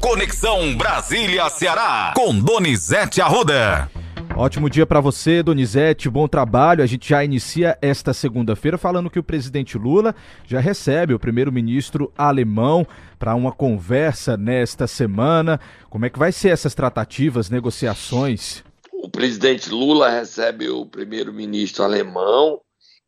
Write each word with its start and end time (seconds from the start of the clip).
Conexão 0.00 0.74
Brasília-Ceará, 0.78 2.14
com 2.16 2.34
Donizete 2.40 3.20
Arruda. 3.20 3.90
Ótimo 4.34 4.70
dia 4.70 4.86
para 4.86 4.98
você, 4.98 5.42
Donizete. 5.42 6.08
Bom 6.08 6.26
trabalho. 6.26 6.82
A 6.82 6.86
gente 6.86 7.06
já 7.06 7.22
inicia 7.22 7.76
esta 7.82 8.14
segunda-feira 8.14 8.78
falando 8.78 9.10
que 9.10 9.18
o 9.18 9.22
presidente 9.22 9.76
Lula 9.76 10.14
já 10.46 10.58
recebe 10.58 11.12
o 11.12 11.18
primeiro-ministro 11.18 12.10
alemão 12.16 12.86
para 13.18 13.34
uma 13.34 13.52
conversa 13.52 14.38
nesta 14.38 14.86
semana. 14.86 15.60
Como 15.90 16.06
é 16.06 16.10
que 16.10 16.18
vai 16.18 16.32
ser 16.32 16.48
essas 16.48 16.74
tratativas, 16.74 17.50
negociações? 17.50 18.64
O 18.94 19.10
presidente 19.10 19.68
Lula 19.68 20.08
recebe 20.08 20.70
o 20.70 20.86
primeiro-ministro 20.86 21.84
alemão, 21.84 22.58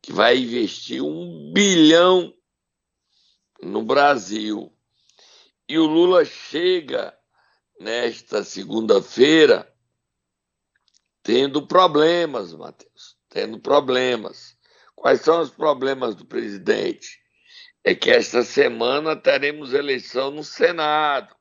que 0.02 0.12
vai 0.12 0.36
investir 0.36 1.02
um 1.02 1.50
bilhão 1.54 2.30
no 3.62 3.82
Brasil. 3.82 4.70
E 5.72 5.78
o 5.78 5.86
Lula 5.86 6.22
chega 6.22 7.18
nesta 7.80 8.44
segunda-feira 8.44 9.74
tendo 11.22 11.66
problemas, 11.66 12.52
Matheus, 12.52 13.16
tendo 13.30 13.58
problemas. 13.58 14.54
Quais 14.94 15.22
são 15.22 15.40
os 15.40 15.48
problemas 15.48 16.14
do 16.14 16.26
presidente? 16.26 17.18
É 17.82 17.94
que 17.94 18.10
esta 18.10 18.42
semana 18.42 19.16
teremos 19.16 19.72
eleição 19.72 20.30
no 20.30 20.44
Senado. 20.44 21.34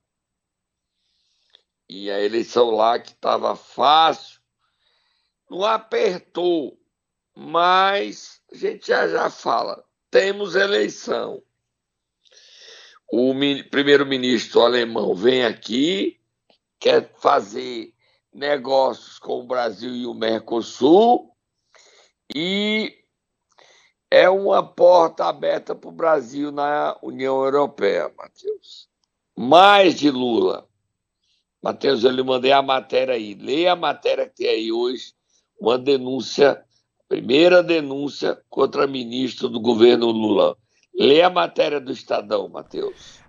E 1.90 2.10
a 2.10 2.22
eleição 2.22 2.72
lá 2.72 2.98
que 3.00 3.12
estava 3.12 3.54
fácil, 3.54 4.40
não 5.50 5.66
apertou, 5.66 6.82
mas 7.36 8.42
a 8.50 8.56
gente 8.56 8.88
já 8.88 9.10
já 9.10 9.30
fala, 9.30 9.86
temos 10.10 10.56
eleição. 10.56 11.44
O 13.14 13.34
primeiro-ministro 13.70 14.62
alemão 14.62 15.14
vem 15.14 15.44
aqui, 15.44 16.18
quer 16.80 17.12
fazer 17.20 17.94
negócios 18.34 19.20
com 19.20 19.42
o 19.42 19.46
Brasil 19.46 19.94
e 19.94 20.06
o 20.06 20.14
Mercosul 20.14 21.30
e 22.34 22.96
é 24.10 24.30
uma 24.30 24.66
porta 24.66 25.26
aberta 25.26 25.76
para 25.76 25.90
o 25.90 25.94
Brasil 25.94 26.54
na 26.54 26.98
União 27.02 27.44
Europeia, 27.44 28.10
Matheus. 28.18 28.88
Mais 29.38 30.00
de 30.00 30.10
Lula. 30.10 30.66
Matheus, 31.62 32.06
eu 32.06 32.12
lhe 32.12 32.24
mandei 32.24 32.54
a 32.54 32.62
matéria 32.62 33.16
aí. 33.16 33.34
Leia 33.34 33.74
a 33.74 33.76
matéria 33.76 34.26
que 34.26 34.36
tem 34.36 34.48
aí 34.48 34.72
hoje, 34.72 35.14
uma 35.60 35.78
denúncia, 35.78 36.64
primeira 37.10 37.62
denúncia 37.62 38.42
contra 38.50 38.88
ministro 38.88 39.50
do 39.50 39.60
governo 39.60 40.08
Lula. 40.12 40.58
Leia 40.94 41.28
a 41.28 41.30
matéria 41.30 41.80
do 41.80 41.92
Estadão, 41.92 42.48
Matheus. 42.50 43.20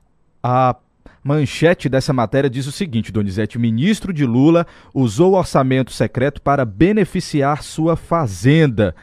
A 0.42 0.76
manchete 1.22 1.88
dessa 1.88 2.12
matéria 2.12 2.50
diz 2.50 2.66
o 2.66 2.72
seguinte, 2.72 3.12
Donizete: 3.12 3.58
ministro 3.58 4.12
de 4.12 4.26
Lula 4.26 4.66
usou 4.92 5.34
orçamento 5.34 5.92
secreto 5.92 6.42
para 6.42 6.64
beneficiar 6.64 7.62
sua 7.62 7.96
fazenda. 7.96 8.94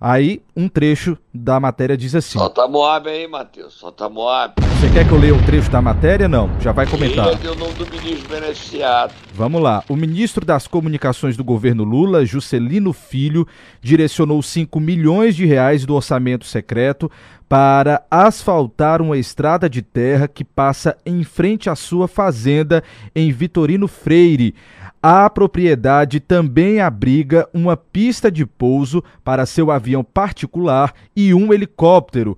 Aí, 0.00 0.40
um 0.54 0.68
trecho 0.68 1.18
da 1.34 1.58
matéria 1.58 1.96
diz 1.96 2.14
assim. 2.14 2.38
Solta 2.38 2.68
Moab 2.68 3.08
aí, 3.08 3.26
Matheus. 3.26 3.74
Solta 3.74 4.08
Moab. 4.08 4.54
Você 4.60 4.88
quer 4.90 5.04
que 5.04 5.12
eu 5.12 5.18
leia 5.18 5.34
um 5.34 5.42
trecho 5.42 5.68
da 5.72 5.82
matéria? 5.82 6.28
Não. 6.28 6.48
Já 6.60 6.70
vai 6.70 6.86
comentar. 6.86 7.26
Leia 7.26 7.50
o 7.50 7.56
nome 7.56 7.74
do 7.74 7.84
ministro 7.90 8.28
beneficiado. 8.28 9.12
Vamos 9.34 9.60
lá. 9.60 9.82
O 9.88 9.96
ministro 9.96 10.46
das 10.46 10.68
Comunicações 10.68 11.36
do 11.36 11.42
governo 11.42 11.82
Lula, 11.82 12.24
Juscelino 12.24 12.92
Filho, 12.92 13.44
direcionou 13.80 14.40
5 14.40 14.78
milhões 14.78 15.34
de 15.34 15.44
reais 15.44 15.84
do 15.84 15.96
orçamento 15.96 16.46
secreto 16.46 17.10
para 17.48 18.04
asfaltar 18.10 19.02
uma 19.02 19.16
estrada 19.16 19.68
de 19.68 19.82
terra 19.82 20.28
que 20.28 20.44
passa 20.44 20.96
em 21.04 21.24
frente 21.24 21.70
à 21.70 21.74
sua 21.74 22.06
fazenda 22.06 22.84
em 23.16 23.32
Vitorino 23.32 23.88
Freire. 23.88 24.54
A 25.02 25.30
propriedade 25.30 26.18
também 26.18 26.80
abriga 26.80 27.48
uma 27.54 27.76
pista 27.76 28.30
de 28.30 28.44
pouso 28.44 29.02
para 29.22 29.46
seu 29.46 29.70
avião 29.70 30.02
particular 30.02 30.92
e 31.14 31.32
um 31.32 31.52
helicóptero. 31.52 32.36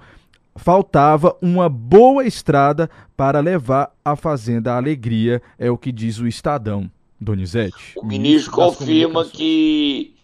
Faltava 0.57 1.35
uma 1.41 1.71
boa 1.71 2.27
estrada 2.27 2.91
para 3.17 3.41
levar 3.41 3.95
a 4.05 4.15
Fazenda 4.15 4.75
Alegria, 4.77 5.41
é 5.59 5.71
o 5.71 5.79
que 5.79 5.91
diz 5.91 6.19
o 6.19 6.27
Estadão. 6.27 6.91
Donizete. 7.19 7.95
O 7.97 8.05
ministro 8.05 8.53
confirma 8.53 9.25
que 9.25 10.15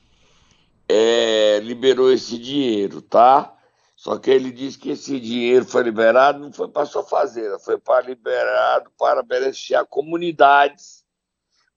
é, 0.88 1.60
liberou 1.62 2.12
esse 2.12 2.38
dinheiro, 2.38 3.02
tá? 3.02 3.52
Só 3.96 4.18
que 4.18 4.30
ele 4.30 4.50
disse 4.50 4.78
que 4.78 4.90
esse 4.90 5.18
dinheiro 5.18 5.64
foi 5.64 5.82
liberado, 5.82 6.38
não 6.38 6.52
foi 6.52 6.68
para 6.68 6.86
sua 6.86 7.02
fazenda, 7.02 7.58
foi 7.58 7.78
para 7.78 8.06
liberado 8.06 8.90
para 8.98 9.22
beneficiar 9.22 9.86
comunidades, 9.86 11.05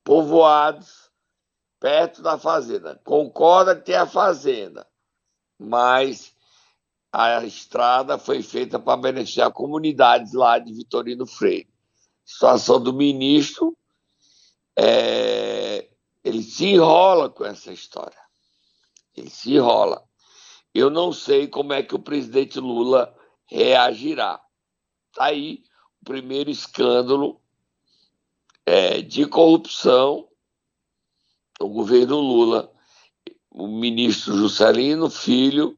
povoados 0.09 1.11
perto 1.79 2.23
da 2.23 2.35
fazenda. 2.35 2.99
Concorda 3.03 3.75
que 3.75 3.83
tem 3.83 3.95
a 3.95 4.07
fazenda, 4.07 4.87
mas 5.55 6.33
a 7.13 7.45
estrada 7.45 8.17
foi 8.17 8.41
feita 8.41 8.79
para 8.79 8.99
beneficiar 8.99 9.51
comunidades 9.51 10.33
lá 10.33 10.57
de 10.57 10.73
Vitorino 10.73 11.27
Freire. 11.27 11.69
Situação 12.25 12.81
do 12.81 12.91
ministro, 12.91 13.77
é, 14.75 15.87
ele 16.23 16.41
se 16.41 16.65
enrola 16.65 17.29
com 17.29 17.45
essa 17.45 17.71
história. 17.71 18.17
Ele 19.15 19.29
se 19.29 19.53
enrola. 19.53 20.03
Eu 20.73 20.89
não 20.89 21.13
sei 21.13 21.47
como 21.47 21.71
é 21.71 21.83
que 21.83 21.93
o 21.93 21.99
presidente 21.99 22.59
Lula 22.59 23.15
reagirá. 23.45 24.41
Está 25.11 25.25
aí 25.25 25.61
o 26.01 26.05
primeiro 26.05 26.49
escândalo 26.49 27.39
é, 28.69 29.01
de 29.01 29.25
corrupção 29.25 30.27
do 31.59 31.67
governo 31.67 32.19
Lula. 32.19 32.71
O 33.49 33.67
ministro 33.67 34.37
Juscelino 34.37 35.09
Filho, 35.09 35.75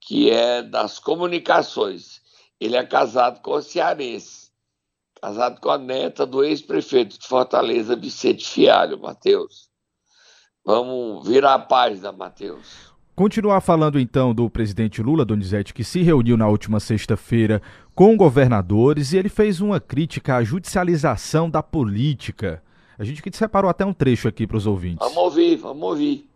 que 0.00 0.28
é 0.28 0.60
das 0.60 0.98
comunicações, 0.98 2.20
ele 2.58 2.76
é 2.76 2.84
casado 2.84 3.40
com 3.42 3.54
a 3.54 3.62
cearense, 3.62 4.50
casado 5.22 5.60
com 5.60 5.70
a 5.70 5.78
neta 5.78 6.26
do 6.26 6.42
ex-prefeito 6.42 7.16
de 7.16 7.26
Fortaleza, 7.26 7.94
Vicente 7.94 8.44
Fialho, 8.44 8.98
Matheus. 8.98 9.70
Vamos 10.64 11.28
virar 11.28 11.54
a 11.54 11.58
página, 11.60 12.10
Matheus. 12.10 12.95
Continuar 13.16 13.62
falando 13.62 13.98
então 13.98 14.34
do 14.34 14.50
presidente 14.50 15.02
Lula 15.02 15.24
Donizete, 15.24 15.72
que 15.72 15.82
se 15.82 16.02
reuniu 16.02 16.36
na 16.36 16.48
última 16.48 16.78
sexta-feira 16.78 17.62
com 17.94 18.14
governadores 18.14 19.10
e 19.10 19.16
ele 19.16 19.30
fez 19.30 19.58
uma 19.58 19.80
crítica 19.80 20.36
à 20.36 20.44
judicialização 20.44 21.48
da 21.48 21.62
política. 21.62 22.62
A 22.98 23.04
gente 23.04 23.22
que 23.22 23.34
separou 23.34 23.70
até 23.70 23.86
um 23.86 23.92
trecho 23.94 24.28
aqui 24.28 24.46
para 24.46 24.58
os 24.58 24.66
ouvintes. 24.66 24.98
Vamos 24.98 25.16
ouvir, 25.16 25.56
vamos 25.56 25.82
ouvir. 25.82 26.28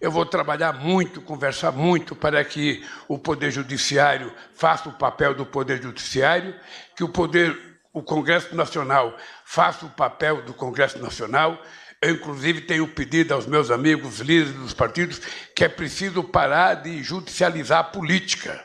Eu 0.00 0.10
vou 0.10 0.26
trabalhar 0.26 0.72
muito, 0.72 1.20
conversar 1.20 1.70
muito 1.70 2.16
para 2.16 2.44
que 2.44 2.82
o 3.06 3.16
Poder 3.16 3.52
Judiciário 3.52 4.32
faça 4.54 4.88
o 4.88 4.92
papel 4.92 5.36
do 5.36 5.46
Poder 5.46 5.80
Judiciário, 5.80 6.52
que 6.96 7.04
o 7.04 7.08
Poder, 7.08 7.56
o 7.92 8.02
Congresso 8.02 8.56
Nacional 8.56 9.16
faça 9.44 9.86
o 9.86 9.90
papel 9.90 10.42
do 10.42 10.52
Congresso 10.52 10.98
Nacional 11.00 11.56
eu, 12.04 12.14
inclusive, 12.14 12.60
tenho 12.60 12.86
pedido 12.86 13.32
aos 13.32 13.46
meus 13.46 13.70
amigos 13.70 14.20
líderes 14.20 14.52
dos 14.52 14.74
partidos 14.74 15.20
que 15.54 15.64
é 15.64 15.68
preciso 15.68 16.22
parar 16.22 16.74
de 16.74 17.02
judicializar 17.02 17.78
a 17.78 17.84
política. 17.84 18.62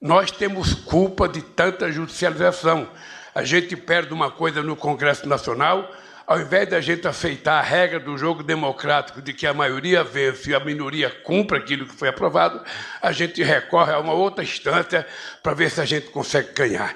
Nós 0.00 0.30
temos 0.30 0.72
culpa 0.72 1.28
de 1.28 1.42
tanta 1.42 1.90
judicialização. 1.90 2.88
A 3.34 3.42
gente 3.42 3.76
perde 3.76 4.14
uma 4.14 4.30
coisa 4.30 4.62
no 4.62 4.76
Congresso 4.76 5.28
Nacional, 5.28 5.92
ao 6.24 6.40
invés 6.40 6.68
de 6.68 6.76
a 6.76 6.80
gente 6.80 7.08
aceitar 7.08 7.58
a 7.58 7.62
regra 7.62 7.98
do 7.98 8.16
jogo 8.16 8.44
democrático 8.44 9.20
de 9.20 9.32
que 9.32 9.48
a 9.48 9.52
maioria 9.52 10.04
vence 10.04 10.50
e 10.50 10.54
a 10.54 10.60
minoria 10.60 11.10
cumpre 11.10 11.58
aquilo 11.58 11.86
que 11.86 11.96
foi 11.96 12.08
aprovado, 12.08 12.64
a 13.02 13.10
gente 13.10 13.42
recorre 13.42 13.92
a 13.92 13.98
uma 13.98 14.12
outra 14.12 14.44
instância 14.44 15.04
para 15.42 15.54
ver 15.54 15.72
se 15.72 15.80
a 15.80 15.84
gente 15.84 16.06
consegue 16.10 16.52
ganhar. 16.52 16.94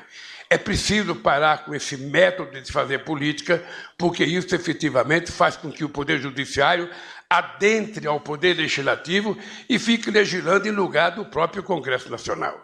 É 0.55 0.57
preciso 0.57 1.17
parar 1.17 1.65
com 1.65 1.75
esse 1.75 1.97
método 1.97 2.61
de 2.61 2.71
fazer 2.71 3.01
política, 3.01 3.61
porque 3.99 4.25
isso 4.25 4.55
efetivamente 4.55 5.33
faz 5.33 5.57
com 5.57 5.69
que 5.69 5.83
o 5.85 5.89
Poder 5.89 6.21
Judiciário 6.21 6.89
adentre 7.29 8.07
ao 8.07 8.21
Poder 8.21 8.57
Legislativo 8.57 9.37
e 9.69 9.81
fique 9.81 10.13
legislando 10.13 10.69
em 10.69 10.71
lugar 10.71 11.11
do 11.11 11.25
próprio 11.25 11.61
Congresso 11.65 12.09
Nacional. 12.09 12.61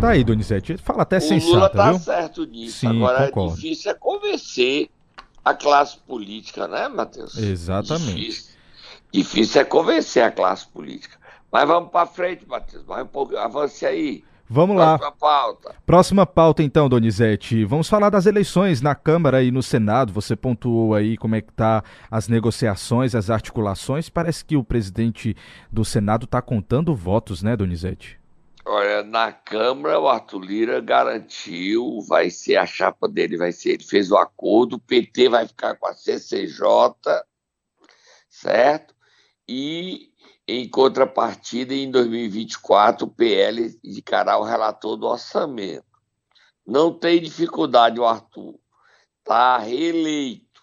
Tá 0.00 0.08
aí, 0.12 0.24
Donizete. 0.24 0.78
Fala 0.78 1.02
até 1.02 1.20
sensata, 1.20 1.50
O 1.50 1.54
Lula 1.54 1.68
tá 1.68 1.90
viu? 1.90 2.00
certo 2.00 2.46
nisso. 2.46 2.78
Sim, 2.78 2.96
Agora, 2.96 3.26
concordo. 3.26 3.52
é 3.52 3.56
difícil 3.56 3.90
é 3.90 3.94
convencer 3.94 4.88
a 5.44 5.52
classe 5.52 5.98
política, 5.98 6.66
né, 6.66 6.88
Matheus? 6.88 7.36
Exatamente. 7.36 8.14
Difícil, 8.14 8.54
difícil 9.12 9.60
é 9.60 9.64
convencer 9.66 10.22
a 10.24 10.30
classe 10.30 10.66
política. 10.66 11.18
Mas 11.52 11.68
vamos 11.68 11.90
para 11.90 12.06
frente, 12.06 12.48
Matheus. 12.48 12.86
Vai 12.86 13.02
um 13.02 13.06
pouco, 13.06 13.36
avance 13.36 13.84
aí. 13.84 14.24
Vamos 14.48 14.76
lá. 14.76 14.96
Próxima 14.96 15.12
pauta. 15.18 15.74
Próxima 15.84 16.26
pauta, 16.26 16.62
então, 16.62 16.88
Donizete. 16.88 17.64
Vamos 17.64 17.88
falar 17.88 18.10
das 18.10 18.26
eleições 18.26 18.80
na 18.80 18.94
Câmara 18.94 19.42
e 19.42 19.50
no 19.50 19.62
Senado. 19.62 20.12
Você 20.12 20.36
pontuou 20.36 20.94
aí 20.94 21.16
como 21.16 21.34
é 21.34 21.40
que 21.40 21.52
tá 21.52 21.82
as 22.10 22.28
negociações, 22.28 23.14
as 23.14 23.28
articulações. 23.28 24.08
Parece 24.08 24.44
que 24.44 24.56
o 24.56 24.62
presidente 24.62 25.36
do 25.70 25.84
Senado 25.84 26.24
está 26.24 26.40
contando 26.40 26.94
votos, 26.94 27.42
né, 27.42 27.56
Donizete? 27.56 28.20
Olha, 28.64 29.04
na 29.04 29.32
Câmara 29.32 29.98
o 30.00 30.08
Arthur 30.08 30.40
Lira 30.40 30.80
garantiu, 30.80 32.00
vai 32.08 32.30
ser 32.30 32.56
a 32.56 32.66
chapa 32.66 33.08
dele, 33.08 33.36
vai 33.36 33.52
ser, 33.52 33.74
ele 33.74 33.84
fez 33.84 34.10
o 34.10 34.16
acordo, 34.16 34.74
o 34.74 34.80
PT 34.80 35.28
vai 35.28 35.46
ficar 35.46 35.76
com 35.76 35.86
a 35.86 35.94
CCJ, 35.94 36.58
certo? 38.28 38.92
E 39.48 40.10
em 40.48 40.68
contrapartida, 40.68 41.74
em 41.74 41.90
2024, 41.90 43.06
o 43.06 43.10
PL 43.10 43.78
indicará 43.82 44.38
o 44.38 44.44
relator 44.44 44.96
do 44.96 45.06
orçamento. 45.06 45.84
Não 46.64 46.92
tem 46.92 47.20
dificuldade 47.20 47.98
o 47.98 48.04
Arthur. 48.04 48.58
Está 49.18 49.58
reeleito. 49.58 50.62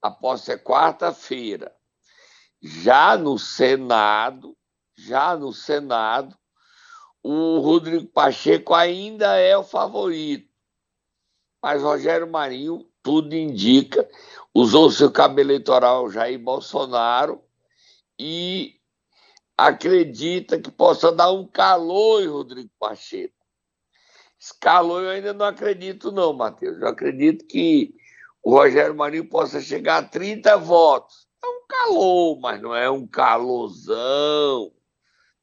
Após 0.00 0.42
ser 0.42 0.62
quarta-feira. 0.62 1.74
Já 2.60 3.16
no 3.16 3.38
Senado, 3.38 4.56
já 4.96 5.36
no 5.36 5.52
Senado, 5.52 6.36
o 7.22 7.58
Rodrigo 7.58 8.06
Pacheco 8.06 8.72
ainda 8.72 9.36
é 9.36 9.56
o 9.56 9.64
favorito. 9.64 10.48
Mas 11.60 11.82
Rogério 11.82 12.30
Marinho, 12.30 12.88
tudo 13.02 13.34
indica, 13.34 14.08
usou 14.54 14.90
seu 14.90 15.10
cabelo 15.10 15.50
eleitoral 15.50 16.10
Jair 16.10 16.38
Bolsonaro 16.38 17.42
e 18.18 18.80
acredita 19.66 20.60
que 20.60 20.70
possa 20.70 21.12
dar 21.12 21.30
um 21.30 21.46
calor 21.46 22.22
em 22.22 22.26
Rodrigo 22.26 22.70
Pacheco. 22.78 23.34
Esse 24.40 24.58
calor 24.58 25.04
eu 25.04 25.10
ainda 25.10 25.32
não 25.32 25.46
acredito, 25.46 26.10
não, 26.10 26.32
Matheus. 26.32 26.80
Eu 26.80 26.88
acredito 26.88 27.46
que 27.46 27.94
o 28.42 28.50
Rogério 28.50 28.94
Marinho 28.94 29.28
possa 29.28 29.60
chegar 29.60 29.98
a 29.98 30.02
30 30.02 30.56
votos. 30.56 31.28
É 31.42 31.46
um 31.46 31.66
calor, 31.68 32.40
mas 32.40 32.60
não 32.60 32.74
é 32.74 32.90
um 32.90 33.06
calorzão, 33.06 34.72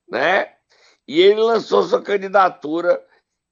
né? 0.09 0.53
E 1.07 1.21
ele 1.21 1.39
lançou 1.39 1.83
sua 1.83 2.01
candidatura 2.01 3.01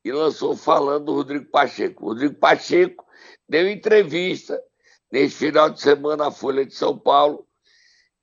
e 0.04 0.12
lançou 0.12 0.56
falando 0.56 1.06
do 1.06 1.14
Rodrigo 1.14 1.46
Pacheco. 1.46 2.04
O 2.04 2.08
Rodrigo 2.10 2.36
Pacheco 2.36 3.06
deu 3.48 3.70
entrevista 3.70 4.62
nesse 5.10 5.36
final 5.38 5.70
de 5.70 5.82
semana 5.82 6.26
na 6.26 6.32
Folha 6.32 6.66
de 6.66 6.76
São 6.76 7.00
Paulo, 7.00 7.47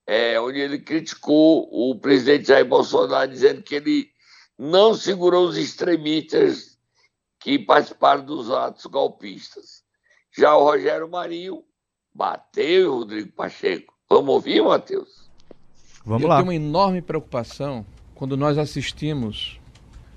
é, 0.06 0.38
onde 0.40 0.58
ele 0.60 0.78
criticou 0.78 1.68
o 1.70 1.98
presidente 1.98 2.48
Jair 2.48 2.64
Bolsonaro, 2.64 3.30
dizendo 3.30 3.62
que 3.62 3.74
ele 3.74 4.10
não 4.58 4.94
segurou 4.94 5.48
os 5.48 5.56
extremistas 5.56 6.78
que 7.40 7.58
participaram 7.58 8.24
dos 8.24 8.50
atos 8.50 8.86
golpistas. 8.86 9.82
Já 10.36 10.56
o 10.56 10.64
Rogério 10.64 11.08
Marinho 11.08 11.62
bateu 12.14 12.92
o 12.92 12.98
Rodrigo 13.00 13.32
Pacheco. 13.32 13.94
Vamos 14.08 14.34
ouvir, 14.34 14.62
Matheus? 14.62 15.30
Vamos 16.04 16.22
Eu 16.22 16.28
lá. 16.28 16.36
Eu 16.36 16.38
tenho 16.38 16.46
uma 16.46 16.54
enorme 16.54 17.02
preocupação 17.02 17.84
quando 18.14 18.36
nós 18.36 18.58
assistimos 18.58 19.58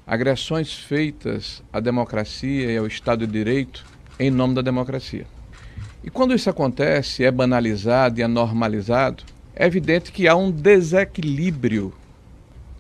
agressões 0.06 0.74
feitas 0.74 1.62
à 1.72 1.80
democracia 1.80 2.72
e 2.72 2.78
ao 2.78 2.88
Estado 2.88 3.26
de 3.26 3.34
Direito 3.34 3.86
em 4.20 4.32
nome 4.32 4.56
da 4.56 4.62
democracia. 4.62 5.28
E 6.04 6.10
quando 6.10 6.34
isso 6.34 6.50
acontece, 6.50 7.26
é 7.26 7.32
banalizado 7.32 8.20
e 8.20 8.24
é 8.24 8.28
normalizado, 8.28 9.24
é 9.60 9.66
evidente 9.66 10.12
que 10.12 10.28
há 10.28 10.36
um 10.36 10.52
desequilíbrio 10.52 11.92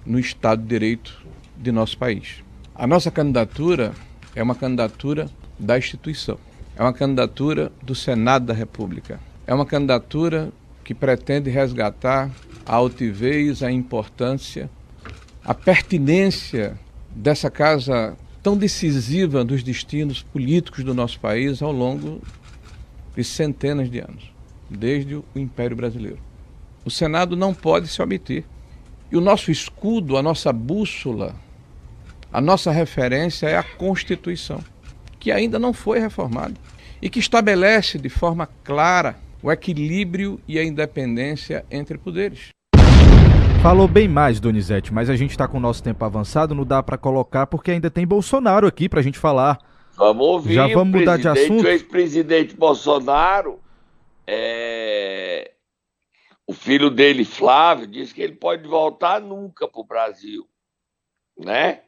no 0.05 0.19
Estado 0.19 0.61
de 0.61 0.67
Direito 0.67 1.25
de 1.57 1.71
nosso 1.71 1.97
país. 1.97 2.43
A 2.75 2.85
nossa 2.85 3.09
candidatura 3.09 3.93
é 4.35 4.43
uma 4.43 4.53
candidatura 4.53 5.27
da 5.57 5.75
instituição, 5.75 6.37
é 6.75 6.83
uma 6.83 6.93
candidatura 6.93 7.71
do 7.81 7.95
Senado 7.95 8.45
da 8.45 8.53
República, 8.53 9.19
é 9.47 9.53
uma 9.55 9.65
candidatura 9.65 10.51
que 10.83 10.93
pretende 10.93 11.49
resgatar 11.49 12.29
a 12.63 12.75
altivez, 12.75 13.63
a 13.63 13.71
importância 13.71 14.69
a 15.43 15.53
pertinência 15.53 16.77
dessa 17.09 17.49
casa 17.49 18.17
tão 18.43 18.57
decisiva 18.57 19.45
dos 19.45 19.63
destinos 19.63 20.21
políticos 20.21 20.83
do 20.83 20.93
nosso 20.93 21.17
país 21.21 21.61
ao 21.61 21.71
longo 21.71 22.21
de 23.15 23.23
centenas 23.23 23.89
de 23.89 23.99
anos, 23.99 24.29
desde 24.69 25.15
o 25.15 25.23
Império 25.33 25.77
Brasileiro. 25.77 26.26
O 26.87 26.89
Senado 26.89 27.35
não 27.35 27.53
pode 27.53 27.89
se 27.89 28.01
omitir. 28.01 28.45
E 29.11 29.17
o 29.17 29.19
nosso 29.19 29.51
escudo, 29.51 30.15
a 30.15 30.23
nossa 30.23 30.53
bússola, 30.53 31.35
a 32.31 32.39
nossa 32.39 32.71
referência 32.71 33.45
é 33.45 33.57
a 33.57 33.63
Constituição, 33.63 34.63
que 35.19 35.29
ainda 35.29 35.59
não 35.59 35.73
foi 35.73 35.99
reformada 35.99 36.53
e 37.01 37.09
que 37.09 37.19
estabelece 37.19 37.99
de 37.99 38.07
forma 38.07 38.47
clara 38.63 39.17
o 39.43 39.51
equilíbrio 39.51 40.39
e 40.47 40.57
a 40.57 40.63
independência 40.63 41.65
entre 41.69 41.97
poderes. 41.97 42.51
Falou 43.61 43.89
bem 43.89 44.07
mais, 44.07 44.39
Donizete, 44.39 44.93
mas 44.93 45.09
a 45.09 45.15
gente 45.17 45.31
está 45.31 45.45
com 45.45 45.57
o 45.57 45.61
nosso 45.61 45.83
tempo 45.83 46.05
avançado, 46.05 46.55
não 46.55 46.63
dá 46.63 46.81
para 46.81 46.97
colocar 46.97 47.47
porque 47.47 47.71
ainda 47.71 47.91
tem 47.91 48.07
Bolsonaro 48.07 48.65
aqui 48.65 48.87
para 48.87 49.01
a 49.01 49.03
gente 49.03 49.19
falar. 49.19 49.59
Vamos 49.97 50.25
ouvir. 50.25 50.53
Já 50.53 50.67
vamos 50.67 51.01
mudar 51.01 51.17
de 51.17 51.27
assunto. 51.27 51.65
O 51.65 51.67
ex-presidente 51.67 52.55
Bolsonaro, 52.55 53.59
é... 54.25 55.51
o 56.47 56.53
filho 56.53 56.89
dele, 56.89 57.25
Flávio, 57.25 57.85
disse 57.85 58.13
que 58.13 58.21
ele 58.21 58.35
pode 58.35 58.65
voltar 58.67 59.19
nunca 59.19 59.67
para 59.67 59.81
o 59.81 59.83
Brasil, 59.83 60.47
né? 61.37 61.83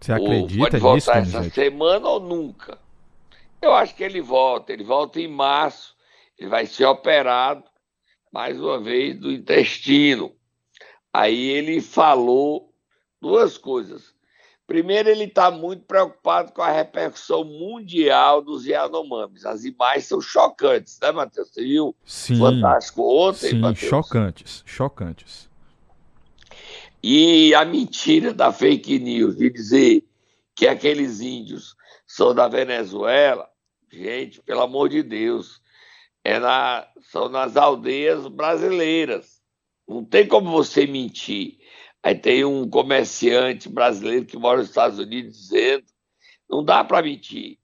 Você 0.00 0.12
acredita 0.12 0.64
ou 0.64 0.70
pode 0.70 0.76
voltar 0.78 1.18
essa 1.18 1.44
semana 1.50 2.08
ou 2.08 2.18
nunca. 2.18 2.78
Eu 3.62 3.72
acho 3.72 3.94
que 3.94 4.02
ele 4.02 4.20
volta. 4.20 4.72
Ele 4.72 4.82
volta 4.82 5.20
em 5.20 5.28
março. 5.28 5.94
Ele 6.38 6.48
vai 6.48 6.66
ser 6.66 6.86
operado 6.86 7.62
mais 8.32 8.58
uma 8.58 8.80
vez 8.80 9.16
do 9.18 9.30
intestino. 9.30 10.34
Aí 11.12 11.48
ele 11.48 11.80
falou 11.80 12.74
duas 13.20 13.58
coisas. 13.58 14.14
Primeiro, 14.70 15.08
ele 15.08 15.24
está 15.24 15.50
muito 15.50 15.82
preocupado 15.82 16.52
com 16.52 16.62
a 16.62 16.70
repercussão 16.70 17.42
mundial 17.42 18.40
dos 18.40 18.64
Yanomamis. 18.64 19.44
As 19.44 19.64
imagens 19.64 20.04
são 20.04 20.20
chocantes, 20.20 20.96
né, 21.02 21.10
Matheus? 21.10 21.48
Você 21.48 21.64
viu? 21.64 21.96
Sim. 22.04 22.38
Fantástico 22.38 23.02
ontem, 23.02 23.50
Sim, 23.50 23.58
Matheus? 23.58 23.90
chocantes, 23.90 24.62
chocantes. 24.64 25.50
E 27.02 27.52
a 27.52 27.64
mentira 27.64 28.32
da 28.32 28.52
fake 28.52 29.00
news 29.00 29.38
de 29.38 29.50
dizer 29.50 30.04
que 30.54 30.68
aqueles 30.68 31.20
índios 31.20 31.74
são 32.06 32.32
da 32.32 32.46
Venezuela, 32.46 33.48
gente, 33.90 34.40
pelo 34.42 34.62
amor 34.62 34.88
de 34.88 35.02
Deus, 35.02 35.60
é 36.22 36.38
na, 36.38 36.86
são 37.10 37.28
nas 37.28 37.56
aldeias 37.56 38.28
brasileiras. 38.28 39.42
Não 39.88 40.04
tem 40.04 40.28
como 40.28 40.48
você 40.48 40.86
mentir. 40.86 41.58
Aí 42.02 42.14
tem 42.14 42.44
um 42.44 42.68
comerciante 42.68 43.68
brasileiro 43.68 44.24
que 44.24 44.36
mora 44.36 44.58
nos 44.58 44.68
Estados 44.68 44.98
Unidos 44.98 45.36
dizendo: 45.36 45.86
não 46.48 46.64
dá 46.64 46.82
para 46.82 47.02
mentir. 47.02 47.58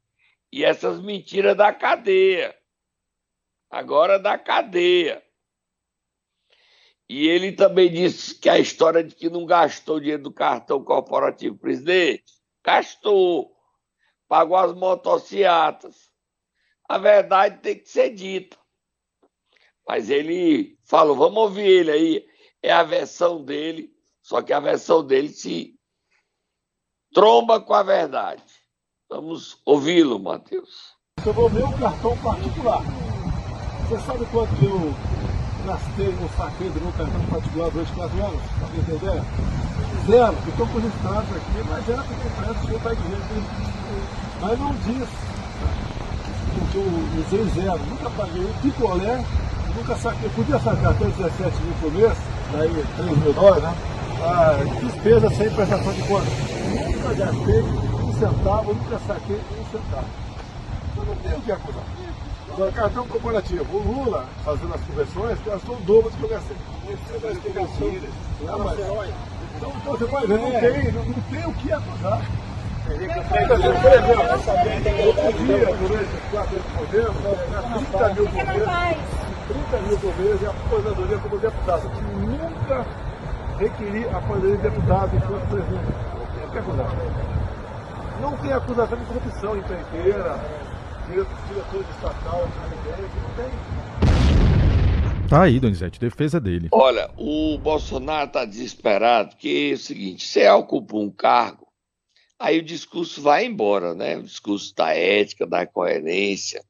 E 0.52 0.64
essas 0.64 1.00
mentiras 1.00 1.56
da 1.56 1.72
cadeia. 1.72 2.56
Agora 3.70 4.18
da 4.18 4.38
cadeia. 4.38 5.22
E 7.08 7.28
ele 7.28 7.52
também 7.52 7.90
disse 7.90 8.34
que 8.34 8.48
a 8.48 8.58
história 8.58 9.02
de 9.02 9.14
que 9.14 9.30
não 9.30 9.46
gastou 9.46 10.00
dinheiro 10.00 10.24
do 10.24 10.32
cartão 10.32 10.82
corporativo 10.82 11.56
presidente, 11.56 12.24
gastou, 12.64 13.56
pagou 14.28 14.56
as 14.56 14.74
motocicletas. 14.74 16.10
A 16.88 16.98
verdade 16.98 17.60
tem 17.60 17.78
que 17.78 17.88
ser 17.88 18.10
dita. 18.10 18.56
Mas 19.86 20.10
ele 20.10 20.76
falou, 20.84 21.14
vamos 21.14 21.38
ouvir 21.38 21.66
ele 21.66 21.90
aí. 21.90 22.28
É 22.60 22.72
a 22.72 22.82
versão 22.82 23.44
dele, 23.44 23.95
só 24.26 24.42
que 24.42 24.52
a 24.52 24.58
versão 24.58 25.06
dele 25.06 25.28
se 25.28 25.76
tromba 27.14 27.60
com 27.60 27.72
a 27.72 27.84
verdade. 27.84 28.42
Vamos 29.08 29.62
ouvi-lo, 29.64 30.18
Matheus. 30.18 30.96
Eu 31.24 31.32
vou 31.32 31.48
meu 31.48 31.70
cartão 31.78 32.16
particular. 32.18 32.82
Você 33.82 34.04
sabe 34.04 34.26
quanto 34.32 34.52
eu 34.64 34.92
gastei 35.64 36.08
no 36.08 36.28
saqueio 36.36 36.72
do 36.72 36.80
meu 36.80 36.92
cartão 36.94 37.24
particular 37.26 37.70
durante 37.70 37.92
quatro 37.92 38.24
anos? 38.24 38.42
Para 38.58 38.76
entender? 38.76 39.22
Zero. 40.10 40.36
Estou 40.48 40.66
com 40.66 40.78
registrados 40.80 41.30
aqui, 41.30 41.68
mas 41.68 41.88
era 41.88 42.02
porque 42.02 42.28
parece 42.34 42.58
que 42.58 42.64
o 42.64 42.66
senhor 42.66 42.78
está 42.78 42.94
dizendo. 42.94 44.40
Mas 44.40 44.58
não 44.58 44.74
diz. 44.74 45.08
Porque 46.58 46.78
eu 46.78 47.20
usei 47.22 47.62
zero. 47.62 47.78
Nunca 47.86 48.10
paguei 48.10 48.52
picolé 48.60 49.24
nunca 49.76 49.94
saquei, 49.96 50.28
podia 50.30 50.58
sacar 50.58 50.92
até 50.92 51.04
17 51.04 51.62
mil 51.62 51.74
por 51.82 51.92
mês, 51.92 52.16
daí 52.50 52.84
3 52.96 53.18
mil 53.18 53.32
dólares, 53.34 53.62
né? 53.62 53.95
Ah, 54.22 54.56
despesa 54.80 55.28
sem 55.30 55.50
prestação 55.50 55.92
de 55.92 56.02
conta. 56.02 56.26
Nunca 56.70 57.14
gastei 57.14 57.60
um 57.62 58.12
centavo, 58.18 58.74
nunca 58.74 58.98
saquei 59.06 59.36
um 59.36 59.64
centavo. 59.70 60.06
Eu 60.96 61.04
não 61.04 61.16
tenho 61.16 61.36
o 61.36 61.42
que 61.42 61.52
acusar. 61.52 61.84
Agora, 62.52 62.72
cartão 62.72 63.06
corporativo, 63.06 63.76
o 63.76 63.82
Lula, 63.82 64.24
fazendo 64.42 64.74
as 64.74 64.80
conversões, 64.80 65.38
gastou 65.44 65.76
o 65.76 65.80
dobro 65.80 66.10
do 66.10 66.16
que 66.16 66.22
eu 66.22 66.28
gastei. 66.30 66.56
Então, 69.56 69.72
então 69.76 69.92
você 69.92 70.04
vai 70.06 70.26
ver, 70.26 70.38
não 70.38 70.50
tem, 70.52 70.92
não, 70.92 71.04
não 71.04 71.20
tem 71.30 71.46
o 71.46 71.52
que 71.54 71.72
acusar. 71.72 72.20
Por 72.86 72.96
exemplo, 72.96 73.82
outro 75.06 75.32
dia, 75.44 75.66
durante 75.76 76.14
os 76.14 76.24
quatro 76.30 76.56
anos 76.56 76.66
de 76.66 76.72
governo, 76.78 77.18
30 77.90 78.14
mil 78.14 78.26
por 78.26 78.46
mês. 78.46 78.66
30 79.48 79.80
mil 79.82 79.98
por 79.98 80.16
mês 80.18 80.40
e 80.40 80.46
a 80.46 80.50
aposentadoria 80.50 81.18
como 81.18 81.38
deputado. 81.38 81.90
Nunca 82.16 82.86
requeri 83.58 84.04
a 84.08 84.20
de 84.20 84.56
deputado 84.58 85.16
enquanto 85.16 85.48
presidente. 85.48 86.50
que 86.52 86.58
acusar. 86.58 86.88
Não 88.20 88.36
tem 88.38 88.52
acusação 88.52 88.98
de 88.98 89.04
corrupção 89.06 89.56
empreiteira, 89.58 90.40
diretor 91.08 91.84
de 91.84 91.90
estatal, 91.90 92.48
não 92.48 93.34
tem. 93.36 93.50
Tá 95.28 95.42
aí, 95.42 95.58
Donizete, 95.58 95.98
defesa 95.98 96.38
dele. 96.38 96.68
Olha, 96.70 97.10
o 97.16 97.58
Bolsonaro 97.58 98.30
tá 98.30 98.44
desesperado 98.44 99.30
porque 99.30 99.70
é 99.72 99.74
o 99.74 99.78
seguinte, 99.78 100.26
você 100.26 100.48
ocupa 100.48 100.96
um 100.96 101.10
cargo, 101.10 101.66
aí 102.38 102.58
o 102.58 102.64
discurso 102.64 103.20
vai 103.20 103.44
embora, 103.44 103.94
né? 103.94 104.16
O 104.16 104.22
discurso 104.22 104.74
da 104.74 104.94
ética, 104.94 105.46
da 105.46 105.66
coerência. 105.66 106.62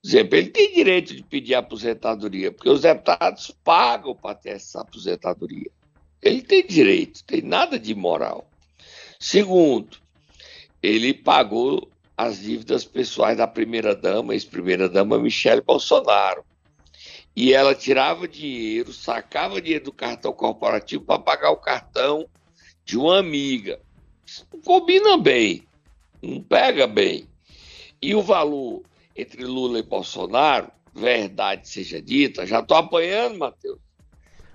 Por 0.00 0.08
exemplo, 0.08 0.36
ele 0.36 0.50
tem 0.50 0.74
direito 0.74 1.14
de 1.14 1.22
pedir 1.22 1.54
aposentadoria, 1.54 2.52
porque 2.52 2.68
os 2.68 2.82
deputados 2.82 3.50
pagam 3.64 4.14
para 4.14 4.34
ter 4.34 4.50
essa 4.50 4.80
aposentadoria. 4.80 5.70
Ele 6.22 6.40
tem 6.40 6.64
direito, 6.64 7.24
tem 7.24 7.42
nada 7.42 7.78
de 7.78 7.94
moral. 7.94 8.48
Segundo, 9.18 9.98
ele 10.82 11.12
pagou 11.12 11.90
as 12.16 12.40
dívidas 12.40 12.84
pessoais 12.84 13.36
da 13.36 13.46
primeira-dama, 13.46 14.32
ex-primeira-dama 14.32 15.18
Michele 15.18 15.60
Bolsonaro. 15.60 16.44
E 17.34 17.52
ela 17.52 17.74
tirava 17.74 18.28
dinheiro, 18.28 18.92
sacava 18.92 19.60
dinheiro 19.60 19.86
do 19.86 19.92
cartão 19.92 20.32
corporativo 20.32 21.04
para 21.04 21.18
pagar 21.18 21.50
o 21.50 21.56
cartão 21.56 22.28
de 22.84 22.96
uma 22.96 23.18
amiga. 23.18 23.80
Isso 24.24 24.46
não 24.52 24.60
combina 24.60 25.16
bem, 25.16 25.66
não 26.22 26.42
pega 26.42 26.86
bem. 26.86 27.26
E 28.00 28.14
o 28.14 28.22
valor 28.22 28.82
entre 29.16 29.44
Lula 29.44 29.78
e 29.78 29.82
Bolsonaro, 29.82 30.70
verdade 30.94 31.68
seja 31.68 32.00
dita, 32.00 32.46
já 32.46 32.60
estou 32.60 32.76
apanhando, 32.76 33.38
Matheus. 33.38 33.78